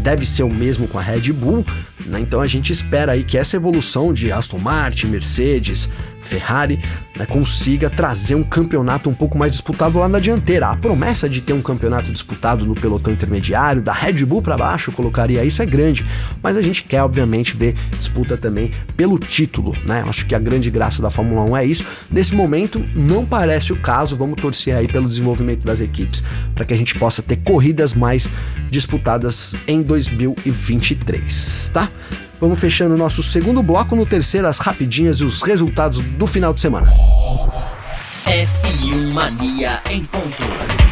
deve 0.00 0.24
ser 0.24 0.44
o 0.44 0.50
mesmo 0.50 0.86
com 0.86 1.00
a 1.00 1.02
Red 1.02 1.32
Bull, 1.32 1.66
né? 2.06 2.20
então 2.20 2.40
a 2.40 2.46
gente 2.46 2.72
espera 2.72 3.12
aí 3.12 3.24
que 3.24 3.36
essa 3.36 3.56
evolução 3.56 4.14
de 4.14 4.30
Aston 4.30 4.58
Martin, 4.58 5.08
Mercedes, 5.08 5.90
Ferrari 6.22 6.80
né, 7.16 7.26
consiga 7.26 7.90
trazer 7.90 8.34
um 8.34 8.42
campeonato 8.42 9.10
um 9.10 9.14
pouco 9.14 9.36
mais 9.36 9.52
disputado 9.52 9.98
lá 9.98 10.08
na 10.08 10.18
dianteira. 10.18 10.68
A 10.68 10.76
promessa 10.76 11.28
de 11.28 11.40
ter 11.40 11.52
um 11.52 11.62
campeonato 11.62 12.10
disputado 12.10 12.64
no 12.64 12.74
pelotão 12.74 13.12
intermediário, 13.12 13.82
da 13.82 13.92
Red 13.92 14.24
Bull 14.24 14.40
para 14.40 14.56
baixo, 14.56 14.92
colocaria 14.92 15.44
isso, 15.44 15.62
é 15.62 15.66
grande. 15.66 16.06
Mas 16.42 16.56
a 16.56 16.62
gente 16.62 16.82
quer, 16.84 17.02
obviamente, 17.02 17.56
ver 17.56 17.76
disputa 17.96 18.36
também 18.36 18.72
pelo 18.96 19.18
título, 19.18 19.76
né? 19.84 20.04
Acho 20.08 20.26
que 20.26 20.34
a 20.34 20.38
grande 20.38 20.70
graça 20.70 21.02
da 21.02 21.10
Fórmula 21.10 21.42
1 21.42 21.56
é 21.56 21.64
isso. 21.66 21.84
Nesse 22.10 22.34
momento, 22.34 22.84
não 22.94 23.26
parece 23.26 23.72
o 23.72 23.76
caso. 23.76 24.16
Vamos 24.16 24.40
torcer 24.40 24.76
aí 24.76 24.88
pelo 24.88 25.08
desenvolvimento 25.08 25.64
das 25.64 25.80
equipes 25.80 26.22
para 26.54 26.64
que 26.64 26.74
a 26.74 26.76
gente 26.76 26.98
possa 26.98 27.22
ter 27.22 27.36
corridas 27.36 27.94
mais 27.94 28.30
disputadas 28.70 29.54
em 29.66 29.82
2023, 29.82 31.70
tá? 31.72 31.88
Vamos 32.42 32.58
fechando 32.58 32.96
o 32.96 32.98
nosso 32.98 33.22
segundo 33.22 33.62
bloco. 33.62 33.94
No 33.94 34.04
terceiro, 34.04 34.48
as 34.48 34.58
rapidinhas 34.58 35.18
e 35.18 35.24
os 35.24 35.42
resultados 35.42 36.00
do 36.00 36.26
final 36.26 36.52
de 36.52 36.60
semana. 36.60 36.92
F1 38.26 39.12
Mania 39.12 39.80
em 39.88 40.04
ponto. 40.04 40.91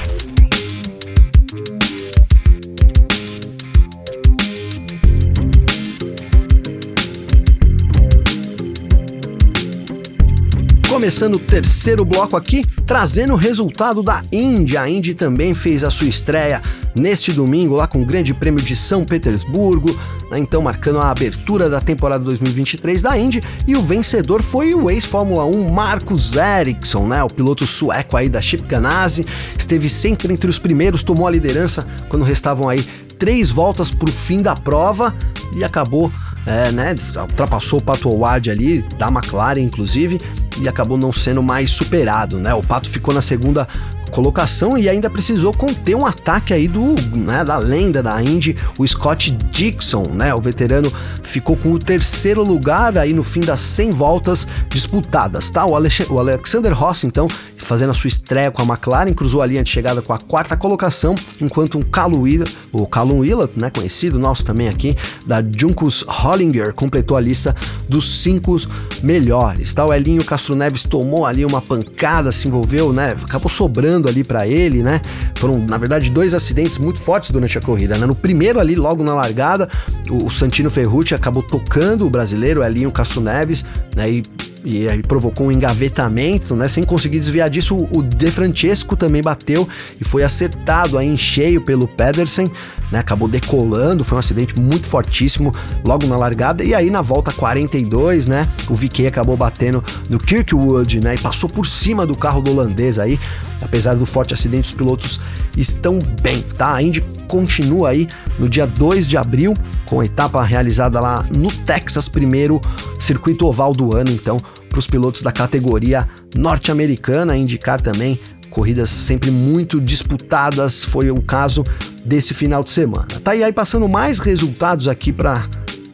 Começando 11.01 11.37
o 11.37 11.39
terceiro 11.39 12.05
bloco 12.05 12.37
aqui, 12.37 12.63
trazendo 12.85 13.33
o 13.33 13.37
resultado 13.37 14.03
da 14.03 14.23
Indy. 14.31 14.77
A 14.77 14.87
Indy 14.87 15.15
também 15.15 15.55
fez 15.55 15.83
a 15.83 15.89
sua 15.89 16.07
estreia 16.07 16.61
neste 16.95 17.33
domingo 17.33 17.75
lá 17.75 17.87
com 17.87 18.03
o 18.03 18.05
Grande 18.05 18.35
Prêmio 18.35 18.63
de 18.63 18.77
São 18.77 19.03
Petersburgo, 19.03 19.99
né, 20.31 20.39
então 20.39 20.61
marcando 20.61 20.99
a 20.99 21.11
abertura 21.11 21.71
da 21.71 21.81
temporada 21.81 22.23
2023 22.23 23.01
da 23.01 23.19
Indy. 23.19 23.43
E 23.67 23.75
o 23.75 23.83
vencedor 23.83 24.43
foi 24.43 24.75
o 24.75 24.91
ex-Fórmula 24.91 25.47
1 25.47 25.71
Marcus 25.71 26.35
Ericsson, 26.37 27.07
né, 27.07 27.25
o 27.25 27.31
piloto 27.31 27.67
sueco 27.67 28.19
aí 28.19 28.29
da 28.29 28.43
Chip 28.43 28.69
Ganassi. 28.69 29.25
Esteve 29.59 29.89
sempre 29.89 30.31
entre 30.31 30.51
os 30.51 30.59
primeiros, 30.59 31.03
tomou 31.03 31.27
a 31.27 31.31
liderança 31.31 31.89
quando 32.11 32.27
restavam 32.27 32.69
aí 32.69 32.87
três 33.19 33.49
voltas 33.49 33.91
para 33.91 34.11
o 34.11 34.13
fim 34.13 34.43
da 34.43 34.55
prova 34.55 35.15
e 35.57 35.65
acabou 35.65 36.13
é, 36.47 36.73
né, 36.73 36.95
ultrapassou 37.17 37.79
o 37.79 37.83
Pato 37.83 38.09
Howard 38.09 38.51
ali, 38.51 38.83
da 38.97 39.09
McLaren 39.09 39.61
inclusive, 39.61 40.21
e 40.59 40.69
acabou 40.69 40.97
não 40.97 41.13
sendo 41.13 41.43
mais 41.43 41.71
superado, 41.71 42.39
né? 42.39 42.55
O 42.55 42.63
Pato 42.63 42.89
ficou 42.89 43.15
na 43.15 43.21
segunda 43.21 43.67
colocação 44.11 44.77
e 44.77 44.89
ainda 44.89 45.09
precisou 45.09 45.53
conter 45.53 45.95
um 45.95 46.05
ataque 46.05 46.53
aí 46.53 46.69
do, 46.69 46.95
né, 47.17 47.45
da 47.45 47.57
lenda 47.57 48.03
da 48.03 48.23
Indy, 48.23 48.57
o 48.79 48.87
Scott 48.87 49.31
Dixon, 49.31 50.05
né, 50.13 50.35
o 50.35 50.41
veterano 50.41 50.93
ficou 51.23 51.57
com 51.57 51.73
o 51.73 51.79
terceiro 51.79 52.43
lugar 52.43 52.99
aí 52.99 53.13
no 53.13 53.23
fim 53.23 53.41
das 53.41 53.61
100 53.61 53.91
voltas 53.93 54.47
disputadas, 54.69 55.51
tá? 55.51 55.65
O, 55.65 55.71
o 55.71 56.19
Alexander 56.19 56.73
Ross, 56.73 57.05
então, 57.05 57.29
fazendo 57.57 57.91
a 57.91 57.95
sua 57.95 58.09
estreia 58.09 58.51
com 58.51 58.63
a 58.63 58.65
McLaren, 58.65 59.13
cruzou 59.13 59.41
a 59.43 59.47
linha 59.47 59.63
de 59.63 59.71
chegada 59.71 60.03
com 60.03 60.13
a 60.13 60.19
quarta 60.19 60.57
colocação, 60.57 61.15
enquanto 61.41 61.79
um 61.79 61.85
Willett, 62.21 62.57
o 62.73 62.87
Callum 62.87 63.21
Willett, 63.21 63.59
né, 63.59 63.71
conhecido 63.71 64.19
nosso 64.19 64.45
também 64.45 64.69
aqui, 64.69 64.97
da 65.25 65.43
Juncus 65.43 66.05
Hollinger, 66.07 66.75
completou 66.75 67.17
a 67.17 67.21
lista 67.21 67.55
dos 67.89 68.23
cinco 68.23 68.57
melhores, 69.03 69.73
tá? 69.73 69.87
O 69.87 69.93
Elinho 69.93 70.25
Castro 70.25 70.55
Neves 70.55 70.83
tomou 70.83 71.25
ali 71.25 71.45
uma 71.45 71.61
pancada, 71.61 72.33
se 72.33 72.49
envolveu, 72.49 72.93
né, 72.93 73.17
acabou 73.23 73.49
sobrando 73.49 74.00
ali 74.09 74.25
para 74.25 74.47
ele, 74.47 74.83
né? 74.83 75.01
Foram, 75.37 75.59
na 75.59 75.79
verdade, 75.79 76.11
dois 76.11 76.35
acidentes 76.35 76.79
muito 76.79 77.01
fortes 77.01 77.31
durante 77.31 77.57
a 77.59 77.61
corrida, 77.61 77.97
né? 77.97 78.07
No 78.07 78.15
primeiro 78.15 78.61
ali, 78.61 78.75
logo 78.75 79.03
na 79.03 79.15
largada, 79.15 79.69
o, 80.09 80.27
o 80.27 80.31
Santino 80.31 80.71
Ferrucci 80.71 81.15
acabou 81.15 81.43
tocando 81.43 82.07
o 82.07 82.11
brasileiro, 82.11 82.63
Elinho 82.63 82.91
Castro 82.91 83.21
Neves, 83.21 83.65
né? 83.95 84.11
E 84.11 84.23
e 84.65 84.89
aí 84.89 85.03
provocou 85.03 85.47
um 85.47 85.53
engavetamento, 85.53 86.55
né? 86.55 86.69
Sem 86.69 86.85
conseguir 86.85 87.19
desviar 87.19 87.49
disso, 87.49 87.77
o 87.91 88.03
De 88.03 88.31
Francesco 88.31 88.97
também 88.97 89.23
bateu 89.23 89.69
e 90.01 90.05
foi 90.05 90.23
acertado 90.23 90.99
aí 90.99 91.09
em 91.09 91.17
cheio 91.17 91.61
pelo 91.61 91.89
Pedersen, 91.89 92.51
né? 92.91 92.99
Acabou 92.99 93.29
decolando, 93.29 94.05
foi 94.05 94.17
um 94.17 94.19
acidente 94.19 94.59
muito 94.59 94.87
fortíssimo 94.87 95.55
logo 95.85 96.07
na 96.07 96.17
largada 96.17 96.63
e 96.63 96.75
aí 96.75 96.91
na 96.91 97.03
volta 97.03 97.33
42, 97.33 98.27
né? 98.27 98.49
O 98.69 98.75
VK 98.75 99.07
acabou 99.07 99.37
batendo 99.37 99.83
no 100.09 100.19
Kirkwood, 100.19 101.01
né? 101.01 101.15
E 101.15 101.19
passou 101.19 101.49
por 101.49 101.67
cima 101.67 102.07
do 102.07 102.17
carro 102.17 102.43
do 102.43 102.51
holandês 102.51 102.99
aí. 102.99 103.19
Apesar 103.63 103.95
do 103.95 104.07
forte 104.07 104.35
acidente, 104.35 104.69
os 104.69 104.75
pilotos 104.75 105.21
estão 105.57 105.99
bem, 106.23 106.43
tá? 106.57 106.75
A 106.75 106.83
Indy 106.83 107.03
continua 107.31 107.91
aí 107.91 108.09
no 108.41 108.49
dia 108.49 108.67
2 108.67 109.07
de 109.07 109.17
abril, 109.17 109.55
com 109.87 110.01
a 110.01 110.05
etapa 110.05 110.43
realizada 110.43 111.01
lá 111.01 111.25
no 111.31 111.49
Texas, 111.49 112.09
primeiro 112.09 112.61
circuito 112.99 113.47
oval 113.47 113.73
do 113.73 113.97
ano, 113.97 114.11
então, 114.11 114.39
para 114.69 114.79
os 114.81 114.87
pilotos 114.89 115.23
da 115.23 115.31
categoria 115.31 116.09
norte-americana, 116.35 117.37
indicar 117.37 117.81
também 117.81 118.19
corridas 118.51 118.91
sempre 118.91 119.31
muito 119.31 119.81
disputadas, 119.81 120.83
foi 120.85 121.13
o 121.13 121.23
caso 121.23 121.63
desse 122.05 122.35
final 122.35 122.65
de 122.65 122.71
semana. 122.71 123.07
Tá 123.23 123.37
e 123.37 123.45
aí 123.45 123.53
passando 123.53 123.89
mais 123.89 124.19
resultados 124.19 124.89
aqui 124.89 125.13
para 125.13 125.45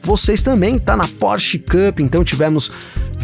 vocês 0.02 0.42
também, 0.42 0.78
tá 0.78 0.96
na 0.96 1.06
Porsche 1.06 1.58
Cup, 1.58 2.00
então 2.00 2.24
tivemos 2.24 2.72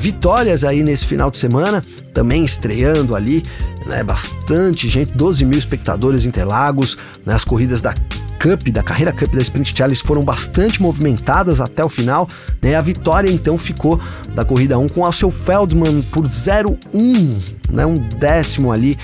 vitórias 0.02 0.64
aí 0.64 0.82
nesse 0.82 1.06
final 1.06 1.30
de 1.30 1.38
semana, 1.38 1.80
também 2.12 2.44
estreando 2.44 3.14
ali, 3.14 3.44
né, 3.86 4.02
bastante 4.02 4.88
gente, 4.88 5.12
12 5.12 5.44
mil 5.44 5.56
espectadores 5.56 6.26
em 6.26 6.28
Interlagos, 6.28 6.98
né, 7.24 7.34
as 7.34 7.44
corridas 7.44 7.80
da 7.80 7.94
Cup, 8.40 8.68
da 8.70 8.82
carreira 8.82 9.12
Cup 9.12 9.32
da 9.32 9.40
Sprint 9.40 9.72
Challenge 9.76 10.02
foram 10.04 10.24
bastante 10.24 10.82
movimentadas 10.82 11.60
até 11.60 11.84
o 11.84 11.88
final, 11.88 12.28
né, 12.60 12.74
a 12.74 12.80
vitória 12.80 13.30
então 13.30 13.56
ficou 13.56 14.00
da 14.34 14.44
corrida 14.44 14.76
1 14.76 14.88
com 14.88 15.12
seu 15.12 15.30
Feldman 15.30 16.02
por 16.02 16.24
0,1, 16.26 17.54
né, 17.70 17.86
um 17.86 17.96
décimo 17.96 18.72
ali, 18.72 18.98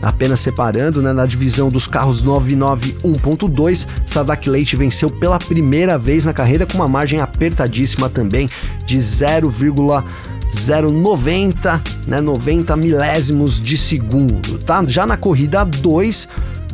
apenas 0.00 0.38
separando, 0.38 1.02
né, 1.02 1.12
na 1.12 1.26
divisão 1.26 1.68
dos 1.68 1.88
carros 1.88 2.22
991.2, 2.22 3.88
Sadak 4.06 4.48
Leite 4.48 4.76
venceu 4.76 5.10
pela 5.10 5.40
primeira 5.40 5.98
vez 5.98 6.24
na 6.24 6.32
carreira 6.32 6.64
com 6.64 6.74
uma 6.74 6.86
margem 6.86 7.18
apertadíssima 7.18 8.08
também 8.08 8.48
de 8.86 8.98
0,1 8.98 10.04
0,90, 10.54 11.80
né, 12.06 12.20
90 12.20 12.76
milésimos 12.76 13.60
de 13.60 13.76
segundo, 13.76 14.58
tá? 14.58 14.84
Já 14.86 15.04
na 15.04 15.16
corrida 15.16 15.64
2, 15.64 16.28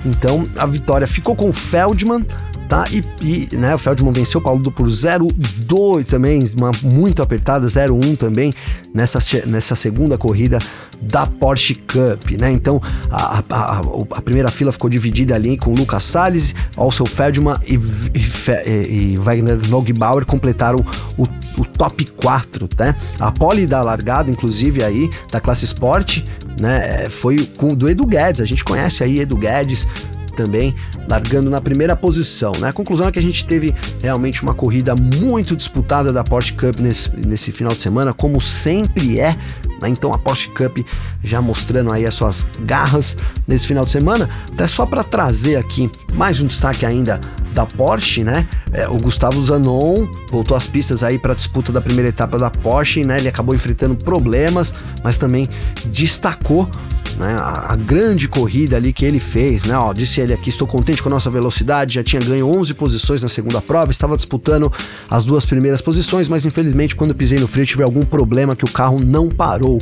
então 0.04 0.46
a 0.56 0.66
vitória 0.66 1.06
ficou 1.06 1.34
com 1.34 1.48
o 1.48 1.52
Feldman, 1.52 2.26
tá? 2.70 2.84
E, 2.88 3.02
e 3.20 3.56
né, 3.56 3.74
o 3.74 3.78
Feldman 3.78 4.12
venceu 4.12 4.40
o 4.40 4.44
Paulo 4.44 4.70
por 4.70 4.86
0,2 4.86 6.06
também, 6.06 6.44
uma 6.56 6.70
muito 6.82 7.20
apertada, 7.20 7.66
0,1 7.66 8.16
também 8.16 8.54
nessa, 8.94 9.18
nessa 9.44 9.74
segunda 9.74 10.16
corrida 10.16 10.60
da 11.02 11.26
Porsche 11.26 11.74
Cup, 11.74 12.30
né? 12.38 12.52
Então 12.52 12.80
a, 13.10 13.42
a, 13.50 13.80
a, 14.12 14.22
primeira 14.22 14.50
fila 14.52 14.70
ficou 14.70 14.88
dividida 14.88 15.34
ali 15.34 15.56
com 15.56 15.74
Lucas 15.74 16.04
Salles, 16.04 16.54
Alcel 16.76 17.06
Feldman 17.06 17.56
e, 17.66 17.74
e, 17.74 19.12
e 19.12 19.16
Wagner 19.16 19.68
Nogbauer 19.68 20.24
completaram 20.24 20.84
o, 21.18 21.24
o 21.58 21.64
top 21.64 22.04
4, 22.04 22.68
né? 22.78 22.94
A 23.18 23.32
pole 23.32 23.66
da 23.66 23.82
largada, 23.82 24.30
inclusive 24.30 24.84
aí, 24.84 25.10
da 25.32 25.40
classe 25.40 25.64
Sport, 25.64 26.22
né? 26.60 27.08
Foi 27.10 27.38
com 27.56 27.74
do 27.74 27.88
Edu 27.88 28.06
Guedes, 28.06 28.40
a 28.40 28.46
gente 28.46 28.62
conhece 28.62 29.02
aí 29.02 29.18
Edu 29.18 29.36
Guedes, 29.36 29.88
também, 30.32 30.74
largando 31.08 31.50
na 31.50 31.60
primeira 31.60 31.94
posição. 31.94 32.52
Né? 32.58 32.68
A 32.68 32.72
conclusão 32.72 33.08
é 33.08 33.12
que 33.12 33.18
a 33.18 33.22
gente 33.22 33.46
teve 33.46 33.74
realmente 34.02 34.42
uma 34.42 34.54
corrida 34.54 34.94
muito 34.94 35.56
disputada 35.56 36.12
da 36.12 36.24
Porsche 36.24 36.52
Cup 36.52 36.78
nesse, 36.78 37.10
nesse 37.16 37.52
final 37.52 37.72
de 37.72 37.82
semana, 37.82 38.12
como 38.12 38.40
sempre 38.40 39.20
é. 39.20 39.36
Né? 39.80 39.88
Então 39.88 40.12
a 40.12 40.18
Porsche 40.18 40.48
Cup 40.50 40.78
já 41.22 41.40
mostrando 41.40 41.92
aí 41.92 42.06
as 42.06 42.14
suas 42.14 42.48
garras 42.60 43.16
nesse 43.46 43.66
final 43.66 43.84
de 43.84 43.90
semana. 43.90 44.28
Até 44.52 44.66
só 44.66 44.86
para 44.86 45.02
trazer 45.04 45.56
aqui 45.56 45.90
mais 46.14 46.40
um 46.40 46.46
destaque 46.46 46.84
ainda 46.84 47.20
da 47.52 47.66
Porsche, 47.66 48.22
né? 48.24 48.46
É, 48.72 48.88
o 48.88 48.96
Gustavo 48.96 49.44
Zanon 49.44 50.06
voltou 50.30 50.56
às 50.56 50.66
pistas 50.66 51.02
aí 51.02 51.18
para 51.18 51.32
a 51.32 51.34
disputa 51.34 51.72
da 51.72 51.80
primeira 51.80 52.08
etapa 52.08 52.38
da 52.38 52.50
Porsche, 52.50 53.04
né? 53.04 53.18
Ele 53.18 53.28
acabou 53.28 53.54
enfrentando 53.54 53.96
problemas, 53.96 54.74
mas 55.02 55.18
também 55.18 55.48
destacou 55.86 56.68
né, 57.16 57.34
a, 57.34 57.72
a, 57.72 57.76
grande 57.76 58.28
corrida 58.28 58.76
ali 58.76 58.92
que 58.92 59.04
ele 59.04 59.20
fez, 59.20 59.64
né? 59.64 59.76
Ó, 59.76 59.92
disse 59.92 60.20
ele 60.20 60.32
aqui: 60.32 60.48
estou 60.48 60.66
contente 60.66 61.02
com 61.02 61.08
a 61.08 61.12
nossa 61.12 61.30
velocidade, 61.30 61.94
já 61.94 62.02
tinha 62.02 62.20
ganho 62.22 62.46
11 62.46 62.74
posições 62.74 63.22
na 63.22 63.28
segunda 63.28 63.60
prova, 63.60 63.90
estava 63.90 64.16
disputando 64.16 64.72
as 65.08 65.24
duas 65.24 65.44
primeiras 65.44 65.80
posições, 65.80 66.28
mas 66.28 66.44
infelizmente 66.44 66.94
quando 66.94 67.14
pisei 67.14 67.38
no 67.38 67.48
frio 67.48 67.66
tive 67.66 67.82
algum 67.82 68.02
problema 68.02 68.54
que 68.56 68.64
o 68.64 68.70
carro 68.70 68.98
não 69.00 69.28
parou 69.28 69.78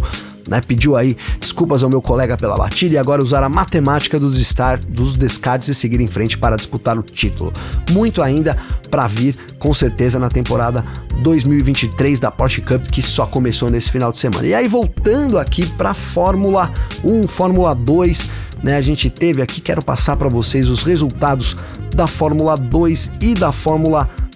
né, 0.46 0.60
pediu 0.60 0.96
aí 0.96 1.16
desculpas 1.40 1.82
ao 1.82 1.90
meu 1.90 2.02
colega 2.02 2.36
pela 2.36 2.56
batida 2.56 2.94
e 2.94 2.98
agora 2.98 3.22
usar 3.22 3.42
a 3.42 3.48
matemática 3.48 4.18
dos, 4.18 4.38
estar, 4.38 4.78
dos 4.78 5.16
descartes 5.16 5.68
e 5.68 5.74
seguir 5.74 6.00
em 6.00 6.06
frente 6.06 6.36
para 6.38 6.56
disputar 6.56 6.98
o 6.98 7.02
título. 7.02 7.52
Muito 7.90 8.22
ainda 8.22 8.56
para 8.90 9.06
vir, 9.06 9.36
com 9.58 9.72
certeza, 9.74 10.18
na 10.18 10.28
temporada 10.28 10.84
2023 11.22 12.20
da 12.20 12.30
Porsche 12.30 12.62
Cup, 12.62 12.86
que 12.86 13.02
só 13.02 13.26
começou 13.26 13.70
nesse 13.70 13.90
final 13.90 14.12
de 14.12 14.18
semana. 14.18 14.46
E 14.46 14.54
aí, 14.54 14.68
voltando 14.68 15.38
aqui 15.38 15.66
para 15.66 15.94
Fórmula 15.94 16.70
1, 17.04 17.26
Fórmula 17.26 17.74
2, 17.74 18.30
né, 18.62 18.76
a 18.76 18.80
gente 18.80 19.10
teve 19.10 19.42
aqui, 19.42 19.60
quero 19.60 19.82
passar 19.82 20.16
para 20.16 20.28
vocês 20.28 20.68
os 20.68 20.82
resultados 20.82 21.56
da 21.94 22.06
Fórmula 22.06 22.56
2 22.56 23.12
e 23.20 23.34
da 23.34 23.52
Fórmula 23.52 24.04
3 24.06 24.27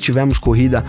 tivemos 0.00 0.38
corrida 0.38 0.84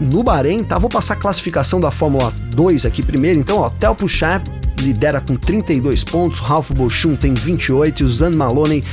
no 0.00 0.22
Bahrein, 0.22 0.64
tá? 0.64 0.78
Vou 0.78 0.90
passar 0.90 1.14
a 1.14 1.16
classificação 1.16 1.80
da 1.80 1.90
Fórmula 1.90 2.32
2 2.50 2.86
aqui 2.86 3.02
primeiro. 3.02 3.38
Então, 3.38 3.58
ó, 3.58 3.70
Tel 3.70 3.94
Puchar 3.94 4.42
lidera 4.80 5.20
com 5.20 5.36
32 5.36 6.04
pontos, 6.04 6.38
Ralph 6.38 6.70
Bochum 6.70 7.16
tem 7.16 7.34
28 7.34 8.02
e 8.02 8.06
o 8.06 8.10
Zan 8.10 8.30
Maloney 8.30 8.84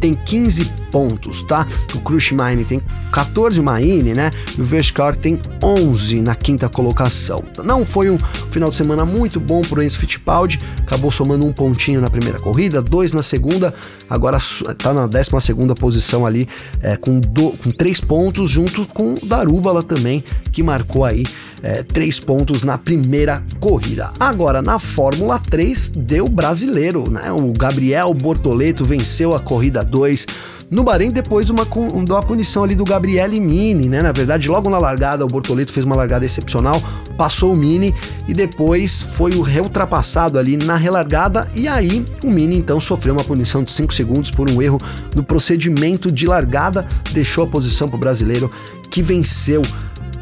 tem 0.00 0.14
15 0.14 0.64
pontos, 0.90 1.42
tá? 1.44 1.66
O 1.94 2.00
Crush 2.00 2.32
Mine 2.32 2.64
tem 2.64 2.82
14, 3.10 3.58
o 3.58 3.62
Maine, 3.62 4.14
né? 4.14 4.30
E 4.56 4.60
o 4.60 4.64
Vescar 4.64 5.16
tem 5.16 5.40
11 5.62 6.20
na 6.20 6.34
quinta 6.34 6.68
colocação. 6.68 7.42
Não 7.64 7.84
foi 7.84 8.10
um 8.10 8.18
final 8.50 8.70
de 8.70 8.76
semana 8.76 9.04
muito 9.04 9.40
bom 9.40 9.62
pro 9.62 9.82
Enzo 9.82 9.98
Fittipaldi, 9.98 10.60
acabou 10.80 11.10
somando 11.10 11.46
um 11.46 11.52
pontinho 11.52 12.00
na 12.00 12.10
primeira 12.10 12.38
corrida, 12.38 12.82
dois 12.82 13.12
na 13.12 13.22
segunda, 13.22 13.72
agora 14.08 14.38
tá 14.78 14.92
na 14.92 15.06
12 15.06 15.30
segunda 15.40 15.74
posição 15.74 16.26
ali, 16.26 16.48
é, 16.82 16.96
com, 16.96 17.20
do, 17.20 17.52
com 17.52 17.70
três 17.70 18.00
pontos, 18.00 18.50
junto 18.50 18.86
com 18.86 19.14
o 19.14 19.26
Darúvala 19.26 19.82
também, 19.82 20.22
que 20.50 20.62
marcou 20.62 21.04
aí 21.04 21.24
é, 21.62 21.82
três 21.82 22.18
pontos 22.18 22.62
na 22.62 22.76
primeira 22.76 23.42
corrida. 23.60 24.10
Agora, 24.18 24.60
na 24.60 24.78
Fórmula 24.78 25.38
3, 25.38 25.90
deu 25.90 26.26
brasileiro, 26.26 27.10
né? 27.10 27.30
O 27.30 27.52
Gabriel 27.52 28.12
Bortoleto 28.12 28.84
venceu 28.84 29.34
a 29.34 29.40
corrida 29.40 29.81
2 29.82 30.26
no 30.72 30.82
Bahrein, 30.82 31.10
depois 31.10 31.50
uma, 31.50 31.64
uma 31.64 32.22
punição 32.22 32.64
ali 32.64 32.74
do 32.74 32.82
Gabriele 32.82 33.38
Mini, 33.38 33.90
né? 33.90 34.00
Na 34.00 34.10
verdade, 34.10 34.48
logo 34.48 34.70
na 34.70 34.78
largada, 34.78 35.22
o 35.22 35.28
Bortoleto 35.28 35.70
fez 35.70 35.84
uma 35.84 35.94
largada 35.94 36.24
excepcional, 36.24 36.82
passou 37.14 37.52
o 37.52 37.56
Mini 37.56 37.94
e 38.26 38.32
depois 38.32 39.02
foi 39.02 39.34
o 39.34 39.42
reultrapassado 39.42 40.38
ali 40.38 40.56
na 40.56 40.74
relargada. 40.74 41.46
E 41.54 41.68
aí, 41.68 42.06
o 42.24 42.30
Mini 42.30 42.56
então 42.56 42.80
sofreu 42.80 43.12
uma 43.12 43.22
punição 43.22 43.62
de 43.62 43.70
5 43.70 43.92
segundos 43.92 44.30
por 44.30 44.50
um 44.50 44.62
erro 44.62 44.80
no 45.14 45.22
procedimento 45.22 46.10
de 46.10 46.26
largada, 46.26 46.86
deixou 47.12 47.44
a 47.44 47.46
posição 47.46 47.86
para 47.86 47.96
o 47.96 48.00
brasileiro 48.00 48.50
que 48.90 49.02
venceu 49.02 49.60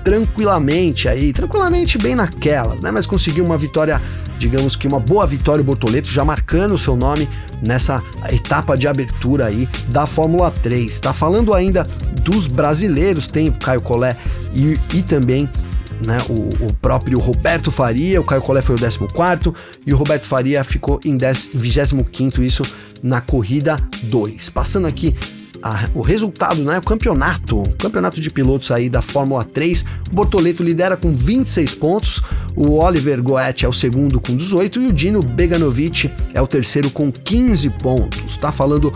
tranquilamente 0.05 1.09
aí, 1.09 1.33
tranquilamente 1.33 1.99
bem 1.99 2.15
naquelas, 2.15 2.81
né? 2.81 2.91
Mas 2.91 3.07
conseguiu 3.07 3.45
uma 3.45 3.57
vitória, 3.59 4.01
digamos 4.39 4.77
que 4.77 4.87
uma 4.87 5.01
boa 5.01 5.27
vitória 5.27 5.61
o 5.61 5.65
Bortoleto, 5.65 6.09
já 6.09 6.25
marcando 6.25 6.73
o 6.73 6.79
seu 6.79 6.97
nome 6.97 7.29
nessa 7.63 8.03
etapa 8.31 8.77
de 8.77 8.89
abertura 8.89 9.47
aí 9.47 9.69
da 9.89 10.07
Fórmula 10.07 10.51
3. 10.63 10.99
Tá 11.01 11.13
falando 11.13 11.55
ainda 11.55 11.87
dos 12.23 12.47
brasileiros, 12.47 13.29
tem 13.29 13.49
o 13.49 13.53
Caio 13.53 13.81
Collet 13.81 14.17
e, 14.55 14.79
e 14.95 15.03
também 15.03 15.49
né, 16.05 16.19
o, 16.29 16.67
o, 16.67 16.73
próprio 16.81 17.19
Roberto 17.19 17.71
Faria, 17.71 18.21
o 18.21 18.25
Caio 18.25 18.43
Collet 18.43 18.65
foi 18.65 18.77
o 18.77 18.79
14 18.79 19.55
e 19.87 19.93
o 19.93 19.97
Roberto 19.97 20.27
Faria 20.27 20.65
ficou 20.65 20.99
em 21.05 21.19
25 21.55 22.43
isso 22.43 22.63
na 23.03 23.21
corrida 23.21 23.77
2. 24.05 24.49
Passando 24.51 24.87
aqui 24.87 25.15
a, 25.63 25.89
o 25.95 26.01
resultado, 26.01 26.63
né, 26.63 26.79
o 26.79 26.83
campeonato, 26.83 27.59
o 27.59 27.77
campeonato 27.77 28.21
de 28.21 28.31
pilotos 28.31 28.71
aí 28.71 28.89
da 28.89 29.03
Fórmula 29.03 29.45
3, 29.45 29.85
o 30.11 30.15
Bortoleto 30.15 30.63
lidera 30.63 30.97
com 30.97 31.15
26 31.15 31.75
pontos, 31.75 32.23
o 32.57 32.79
Oliver 32.83 33.23
Goethe 33.23 33.65
é 33.65 33.69
o 33.69 33.73
segundo 33.73 34.21
com 34.21 34.37
18 34.37 34.83
e 34.83 34.87
o 34.89 34.93
Dino 34.93 35.21
Beganovic 35.21 36.11
é 36.35 36.41
o 36.41 36.47
terceiro 36.47 36.91
com 36.91 37.11
15 37.13 37.71
pontos. 37.71 38.37
Tá 38.37 38.51
falando 38.51 38.93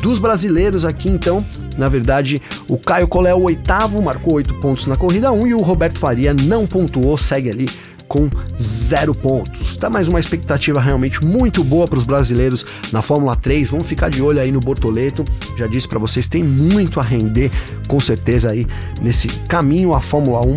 dos 0.00 0.18
brasileiros 0.18 0.84
aqui, 0.84 1.08
então, 1.08 1.46
na 1.78 1.88
verdade, 1.88 2.42
o 2.68 2.76
Caio 2.76 3.06
Collet 3.06 3.32
é 3.32 3.34
o 3.34 3.42
oitavo, 3.42 4.02
marcou 4.02 4.34
8 4.34 4.54
pontos 4.54 4.86
na 4.86 4.96
corrida 4.96 5.30
1 5.30 5.46
e 5.46 5.54
o 5.54 5.62
Roberto 5.62 5.98
Faria 5.98 6.34
não 6.34 6.66
pontuou, 6.66 7.16
segue 7.16 7.50
ali 7.50 7.68
com 8.12 8.28
zero 8.60 9.14
pontos. 9.14 9.78
Tá 9.78 9.88
mais 9.88 10.06
uma 10.06 10.20
expectativa 10.20 10.78
realmente 10.78 11.24
muito 11.24 11.64
boa 11.64 11.88
para 11.88 11.98
os 11.98 12.04
brasileiros 12.04 12.62
na 12.92 13.00
Fórmula 13.00 13.34
3. 13.34 13.70
Vamos 13.70 13.86
ficar 13.86 14.10
de 14.10 14.20
olho 14.20 14.38
aí 14.38 14.52
no 14.52 14.60
Bortoleto. 14.60 15.24
Já 15.56 15.66
disse 15.66 15.88
para 15.88 15.98
vocês, 15.98 16.28
tem 16.28 16.44
muito 16.44 17.00
a 17.00 17.02
render 17.02 17.50
com 17.88 17.98
certeza 17.98 18.50
aí 18.50 18.66
nesse 19.00 19.28
caminho 19.48 19.94
à 19.94 20.02
Fórmula 20.02 20.42
1. 20.46 20.56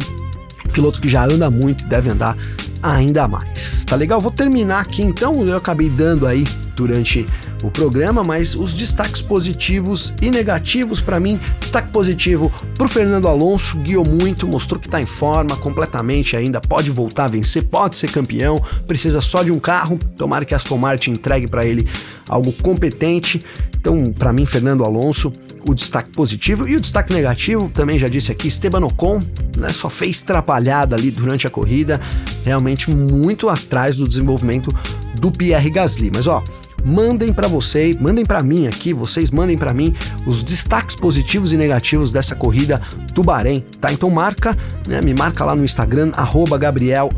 Piloto 0.73 0.99
que 0.99 1.07
já 1.07 1.23
anda 1.23 1.49
muito 1.49 1.85
e 1.85 1.87
deve 1.87 2.09
andar 2.09 2.37
ainda 2.83 3.25
mais. 3.25 3.85
Tá 3.85 3.95
legal? 3.95 4.19
Vou 4.19 4.33
terminar 4.33 4.81
aqui 4.81 5.01
então. 5.01 5.47
Eu 5.47 5.55
acabei 5.55 5.89
dando 5.89 6.27
aí 6.27 6.43
durante 6.75 7.25
o 7.63 7.71
programa, 7.71 8.23
mas 8.23 8.55
os 8.55 8.73
destaques 8.73 9.21
positivos 9.21 10.13
e 10.21 10.29
negativos 10.29 11.01
para 11.01 11.19
mim. 11.19 11.39
Destaque 11.59 11.89
positivo 11.89 12.51
para 12.75 12.85
o 12.85 12.89
Fernando 12.89 13.27
Alonso, 13.27 13.77
guiou 13.79 14.05
muito, 14.05 14.47
mostrou 14.47 14.79
que 14.79 14.88
está 14.88 15.01
em 15.01 15.05
forma 15.05 15.55
completamente 15.57 16.35
ainda, 16.35 16.59
pode 16.61 16.91
voltar 16.91 17.25
a 17.25 17.29
vencer, 17.29 17.63
pode 17.63 17.95
ser 17.95 18.11
campeão, 18.11 18.61
precisa 18.85 19.21
só 19.21 19.41
de 19.43 19.51
um 19.51 19.59
carro. 19.59 19.97
Tomara 20.17 20.45
que 20.45 20.53
a 20.53 20.57
Aston 20.57 20.77
Martin 20.77 21.11
entregue 21.11 21.47
para 21.47 21.65
ele 21.65 21.88
algo 22.27 22.51
competente. 22.51 23.43
Então, 23.77 24.11
para 24.11 24.33
mim, 24.33 24.45
Fernando 24.45 24.83
Alonso, 24.83 25.31
o 25.67 25.73
destaque 25.73 26.12
positivo 26.12 26.67
e 26.67 26.75
o 26.75 26.82
destaque 26.82 27.13
negativo, 27.13 27.69
também 27.69 27.97
já 27.97 28.08
disse 28.08 28.32
aqui, 28.32 28.47
Esteban 28.47 28.86
Ocon, 28.86 29.21
né, 29.58 29.71
só 29.71 29.89
fez 29.89 30.21
trapalhada 30.21 30.95
ali 30.95 31.12
durante 31.12 31.47
a 31.47 31.49
corrida, 31.49 31.99
realmente 32.43 32.91
muito 32.91 33.49
atrás 33.49 33.97
do 33.97 34.08
desenvolvimento 34.08 34.73
do 35.19 35.32
Pierre 35.32 35.69
Gasly. 35.69 36.12
Mas 36.13 36.28
ó, 36.28 36.43
mandem 36.86 37.34
para 37.34 37.47
você, 37.47 37.97
mandem 37.99 38.23
para 38.23 38.43
mim 38.43 38.67
aqui, 38.67 38.93
vocês 38.93 39.32
mandem 39.32 39.58
para 39.58 39.73
mim 39.73 39.95
os 40.25 40.43
destaques 40.43 40.95
positivos 40.95 41.51
e 41.51 41.58
negativos 41.58 42.12
dessa 42.12 42.36
corrida 42.36 42.80
do 43.12 43.23
Bahrein, 43.23 43.63
tá? 43.82 43.91
Então 43.91 44.10
marca, 44.12 44.56
né, 44.88 45.01
me 45.01 45.13
marca 45.13 45.43
lá 45.43 45.56
no 45.56 45.63
Instagram, 45.63 46.12
arroba 46.15 46.60
Gabriel, 46.60 47.10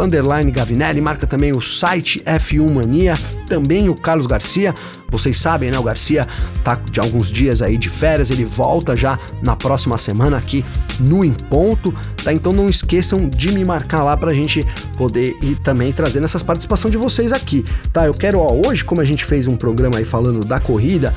Gavinelli, 0.53 1.01
marca 1.01 1.27
também 1.27 1.51
o 1.51 1.59
site 1.59 2.21
F1 2.21 2.71
Mania, 2.71 3.15
também 3.47 3.89
o 3.89 3.95
Carlos 3.95 4.25
Garcia, 4.25 4.73
vocês 5.09 5.37
sabem, 5.37 5.71
né? 5.71 5.79
O 5.79 5.83
Garcia 5.83 6.27
tá 6.63 6.75
de 6.75 6.99
alguns 6.99 7.31
dias 7.31 7.61
aí 7.61 7.77
de 7.77 7.89
férias, 7.89 8.29
ele 8.29 8.45
volta 8.45 8.95
já 8.95 9.19
na 9.41 9.55
próxima 9.55 9.97
semana 9.97 10.37
aqui 10.37 10.63
no 10.99 11.23
Em 11.23 11.33
Ponto, 11.33 11.93
tá? 12.23 12.33
Então 12.33 12.51
não 12.51 12.69
esqueçam 12.69 13.29
de 13.29 13.51
me 13.51 13.63
marcar 13.63 14.03
lá 14.03 14.17
pra 14.17 14.33
gente 14.33 14.65
poder 14.97 15.35
ir 15.41 15.55
também 15.57 15.91
trazendo 15.93 16.25
essas 16.25 16.43
participação 16.43 16.89
de 16.89 16.97
vocês 16.97 17.31
aqui, 17.31 17.63
tá? 17.93 18.05
Eu 18.05 18.13
quero, 18.13 18.39
ó, 18.39 18.53
hoje, 18.67 18.83
como 18.83 19.01
a 19.01 19.05
gente 19.05 19.25
fez 19.25 19.47
um 19.47 19.55
programa 19.55 19.97
aí 19.97 20.05
falando 20.05 20.45
da 20.45 20.59
corrida, 20.59 21.13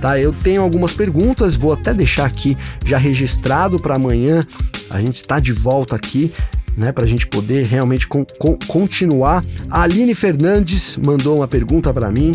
tá? 0.00 0.18
Eu 0.18 0.32
tenho 0.32 0.62
algumas 0.62 0.92
perguntas, 0.92 1.54
vou 1.54 1.72
até 1.72 1.92
deixar 1.92 2.26
aqui 2.26 2.56
já 2.84 2.98
registrado 2.98 3.78
para 3.78 3.94
amanhã. 3.94 4.44
A 4.90 5.00
gente 5.00 5.16
está 5.16 5.40
de 5.40 5.52
volta 5.52 5.96
aqui 5.96 6.32
né, 6.76 6.92
para 6.92 7.04
a 7.04 7.06
gente 7.06 7.26
poder 7.26 7.66
realmente 7.66 8.06
con 8.06 8.24
con 8.38 8.56
continuar. 8.66 9.44
A 9.70 9.82
Aline 9.82 10.14
Fernandes 10.14 10.98
mandou 11.04 11.36
uma 11.36 11.48
pergunta 11.48 11.92
para 11.92 12.10
mim, 12.10 12.34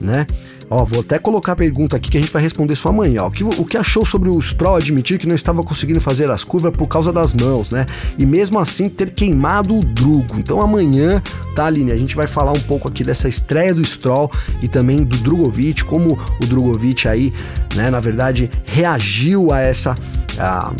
né? 0.00 0.26
Ó, 0.72 0.84
vou 0.84 1.00
até 1.00 1.18
colocar 1.18 1.52
a 1.52 1.56
pergunta 1.56 1.96
aqui 1.96 2.08
que 2.08 2.16
a 2.16 2.20
gente 2.20 2.32
vai 2.32 2.40
responder 2.40 2.76
só 2.76 2.90
amanhã. 2.90 3.24
O 3.24 3.30
que, 3.30 3.42
o 3.42 3.64
que 3.64 3.76
achou 3.76 4.06
sobre 4.06 4.28
o 4.28 4.40
Stroll 4.40 4.76
admitir 4.76 5.18
que 5.18 5.26
não 5.26 5.34
estava 5.34 5.64
conseguindo 5.64 6.00
fazer 6.00 6.30
as 6.30 6.44
curvas 6.44 6.72
por 6.72 6.86
causa 6.86 7.12
das 7.12 7.34
mãos, 7.34 7.72
né? 7.72 7.86
E 8.16 8.24
mesmo 8.24 8.56
assim 8.56 8.88
ter 8.88 9.10
queimado 9.10 9.76
o 9.76 9.84
Drugo. 9.84 10.38
Então 10.38 10.60
amanhã, 10.60 11.20
tá, 11.56 11.66
Aline? 11.66 11.90
A 11.90 11.96
gente 11.96 12.14
vai 12.14 12.28
falar 12.28 12.52
um 12.52 12.60
pouco 12.60 12.86
aqui 12.86 13.02
dessa 13.02 13.28
estreia 13.28 13.74
do 13.74 13.84
Stroll 13.84 14.30
e 14.62 14.68
também 14.68 15.02
do 15.02 15.16
Drogovic, 15.18 15.84
como 15.84 16.16
o 16.40 16.46
Drogovic 16.46 17.08
aí, 17.08 17.32
né, 17.74 17.90
na 17.90 17.98
verdade, 17.98 18.48
reagiu 18.64 19.52
a 19.52 19.58
essa. 19.58 19.96
A, 20.38 20.72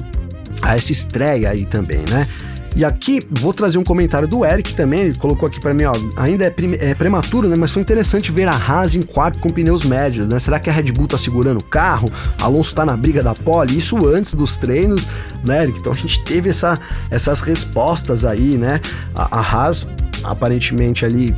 a 0.63 0.77
essa 0.77 0.93
estreia 0.93 1.51
aí 1.51 1.65
também, 1.65 2.01
né? 2.09 2.29
E 2.77 2.85
aqui 2.85 3.21
vou 3.31 3.53
trazer 3.53 3.79
um 3.79 3.85
comentário 3.85 4.29
do 4.29 4.45
Eric 4.45 4.75
também, 4.75 5.01
ele 5.01 5.19
colocou 5.19 5.47
aqui 5.47 5.61
para 5.61 5.75
mim, 5.75 5.85
ó, 5.85 5.95
ainda 6.17 6.45
é, 6.45 6.55
é, 6.81 6.95
prematuro, 6.95 7.49
né, 7.49 7.57
mas 7.57 7.73
foi 7.73 7.83
interessante 7.83 8.31
ver 8.31 8.49
a 8.49 8.55
Haas 8.55 8.95
em 8.95 9.03
quarto 9.03 9.39
com 9.39 9.51
pneus 9.51 9.85
médios, 9.85 10.29
né? 10.29 10.39
Será 10.39 10.59
que 10.61 10.71
a 10.71 10.73
Red 10.73 10.93
Bull 10.93 11.09
tá 11.09 11.19
segurando 11.19 11.59
o 11.59 11.65
carro? 11.65 12.11
Alonso 12.41 12.75
tá 12.75 12.87
na 12.87 12.97
briga 12.97 13.23
da 13.23 13.35
pole, 13.35 13.77
isso 13.77 14.07
antes 14.07 14.35
dos 14.35 14.57
treinos, 14.57 15.07
né, 15.45 15.65
Eric? 15.65 15.79
Então 15.79 15.93
a 15.93 15.97
gente 15.97 16.23
teve 16.25 16.51
essa, 16.51 16.79
essas 17.11 17.41
respostas 17.41 18.25
aí, 18.25 18.57
né? 18.57 18.81
A, 19.15 19.39
a 19.39 19.41
Haas 19.41 19.87
aparentemente 20.23 21.05
ali 21.05 21.35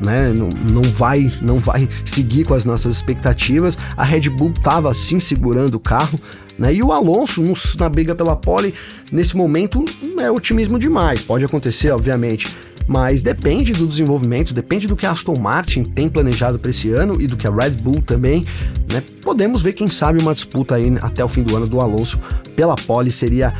né, 0.00 0.32
não, 0.34 0.48
não, 0.48 0.82
vai 0.82 1.30
não 1.40 1.58
vai 1.58 1.88
seguir 2.04 2.44
com 2.44 2.54
as 2.54 2.64
nossas 2.64 2.94
expectativas. 2.94 3.78
A 3.96 4.02
Red 4.02 4.28
Bull 4.28 4.52
estava 4.56 4.92
sim 4.92 5.20
segurando 5.20 5.76
o 5.76 5.80
carro, 5.80 6.18
né? 6.62 6.72
E 6.72 6.80
o 6.80 6.92
Alonso 6.92 7.42
na 7.76 7.88
briga 7.88 8.14
pela 8.14 8.36
pole, 8.36 8.72
nesse 9.10 9.36
momento, 9.36 9.84
é 10.20 10.30
otimismo 10.30 10.78
demais. 10.78 11.20
Pode 11.20 11.44
acontecer, 11.44 11.90
obviamente, 11.90 12.56
mas 12.86 13.20
depende 13.20 13.72
do 13.72 13.84
desenvolvimento, 13.84 14.54
depende 14.54 14.86
do 14.86 14.94
que 14.94 15.04
a 15.04 15.10
Aston 15.10 15.36
Martin 15.36 15.82
tem 15.82 16.08
planejado 16.08 16.60
para 16.60 16.70
esse 16.70 16.90
ano 16.90 17.20
e 17.20 17.26
do 17.26 17.36
que 17.36 17.48
a 17.48 17.50
Red 17.50 17.70
Bull 17.70 18.00
também. 18.00 18.46
Né? 18.92 19.02
Podemos 19.22 19.60
ver, 19.60 19.72
quem 19.72 19.88
sabe, 19.88 20.22
uma 20.22 20.32
disputa 20.32 20.76
aí 20.76 20.96
até 21.02 21.24
o 21.24 21.28
fim 21.28 21.42
do 21.42 21.56
ano 21.56 21.66
do 21.66 21.80
Alonso 21.80 22.20
pela 22.54 22.76
pole 22.76 23.10
seria 23.10 23.52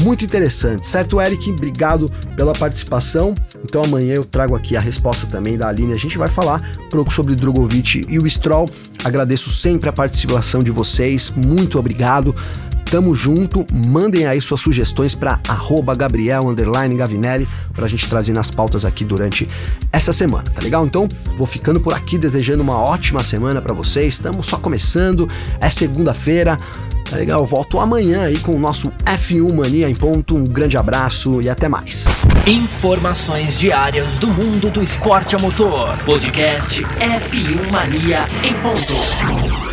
muito 0.00 0.24
interessante, 0.24 0.86
certo, 0.86 1.20
Eric? 1.20 1.50
Obrigado 1.50 2.10
pela 2.36 2.52
participação. 2.52 3.34
Então 3.64 3.84
amanhã 3.84 4.14
eu 4.14 4.24
trago 4.24 4.54
aqui 4.54 4.76
a 4.76 4.80
resposta 4.80 5.26
também 5.26 5.56
da 5.56 5.68
Aline. 5.68 5.92
A 5.92 5.98
gente 5.98 6.18
vai 6.18 6.28
falar 6.28 6.62
pouco 6.90 7.12
sobre 7.12 7.34
Drogovic 7.34 8.04
e 8.08 8.18
o 8.18 8.28
Stroll. 8.28 8.68
Agradeço 9.04 9.50
sempre 9.50 9.88
a 9.88 9.92
participação 9.92 10.62
de 10.62 10.70
vocês. 10.70 11.32
Muito 11.36 11.78
obrigado. 11.78 12.34
Tamo 12.90 13.14
junto, 13.14 13.64
mandem 13.72 14.26
aí 14.26 14.38
suas 14.38 14.60
sugestões 14.60 15.14
para 15.14 15.40
Gabriel 15.96 16.54
Gavinelli 16.54 17.48
para 17.72 17.86
a 17.86 17.88
gente 17.88 18.06
trazer 18.06 18.34
nas 18.34 18.50
pautas 18.50 18.84
aqui 18.84 19.02
durante 19.02 19.48
essa 19.90 20.12
semana, 20.12 20.50
tá 20.50 20.60
legal? 20.60 20.84
Então 20.84 21.08
vou 21.38 21.46
ficando 21.46 21.80
por 21.80 21.94
aqui 21.94 22.18
desejando 22.18 22.62
uma 22.62 22.78
ótima 22.78 23.22
semana 23.22 23.62
para 23.62 23.72
vocês. 23.72 24.12
Estamos 24.14 24.46
só 24.46 24.58
começando, 24.58 25.26
é 25.58 25.70
segunda-feira, 25.70 26.58
Tá 27.08 27.16
legal? 27.16 27.44
Volto 27.44 27.78
amanhã 27.78 28.24
aí 28.24 28.38
com 28.38 28.54
o 28.54 28.58
nosso 28.58 28.90
F1 29.04 29.52
Mania 29.54 29.88
em 29.88 29.94
ponto. 29.94 30.36
Um 30.36 30.44
grande 30.44 30.76
abraço 30.76 31.40
e 31.40 31.48
até 31.48 31.68
mais. 31.68 32.06
Informações 32.46 33.58
diárias 33.58 34.18
do 34.18 34.28
mundo 34.28 34.70
do 34.70 34.82
esporte 34.82 35.36
a 35.36 35.38
motor. 35.38 35.96
Podcast 36.04 36.82
F1 36.82 37.70
Mania 37.70 38.26
em 38.42 38.54
ponto. 38.54 39.71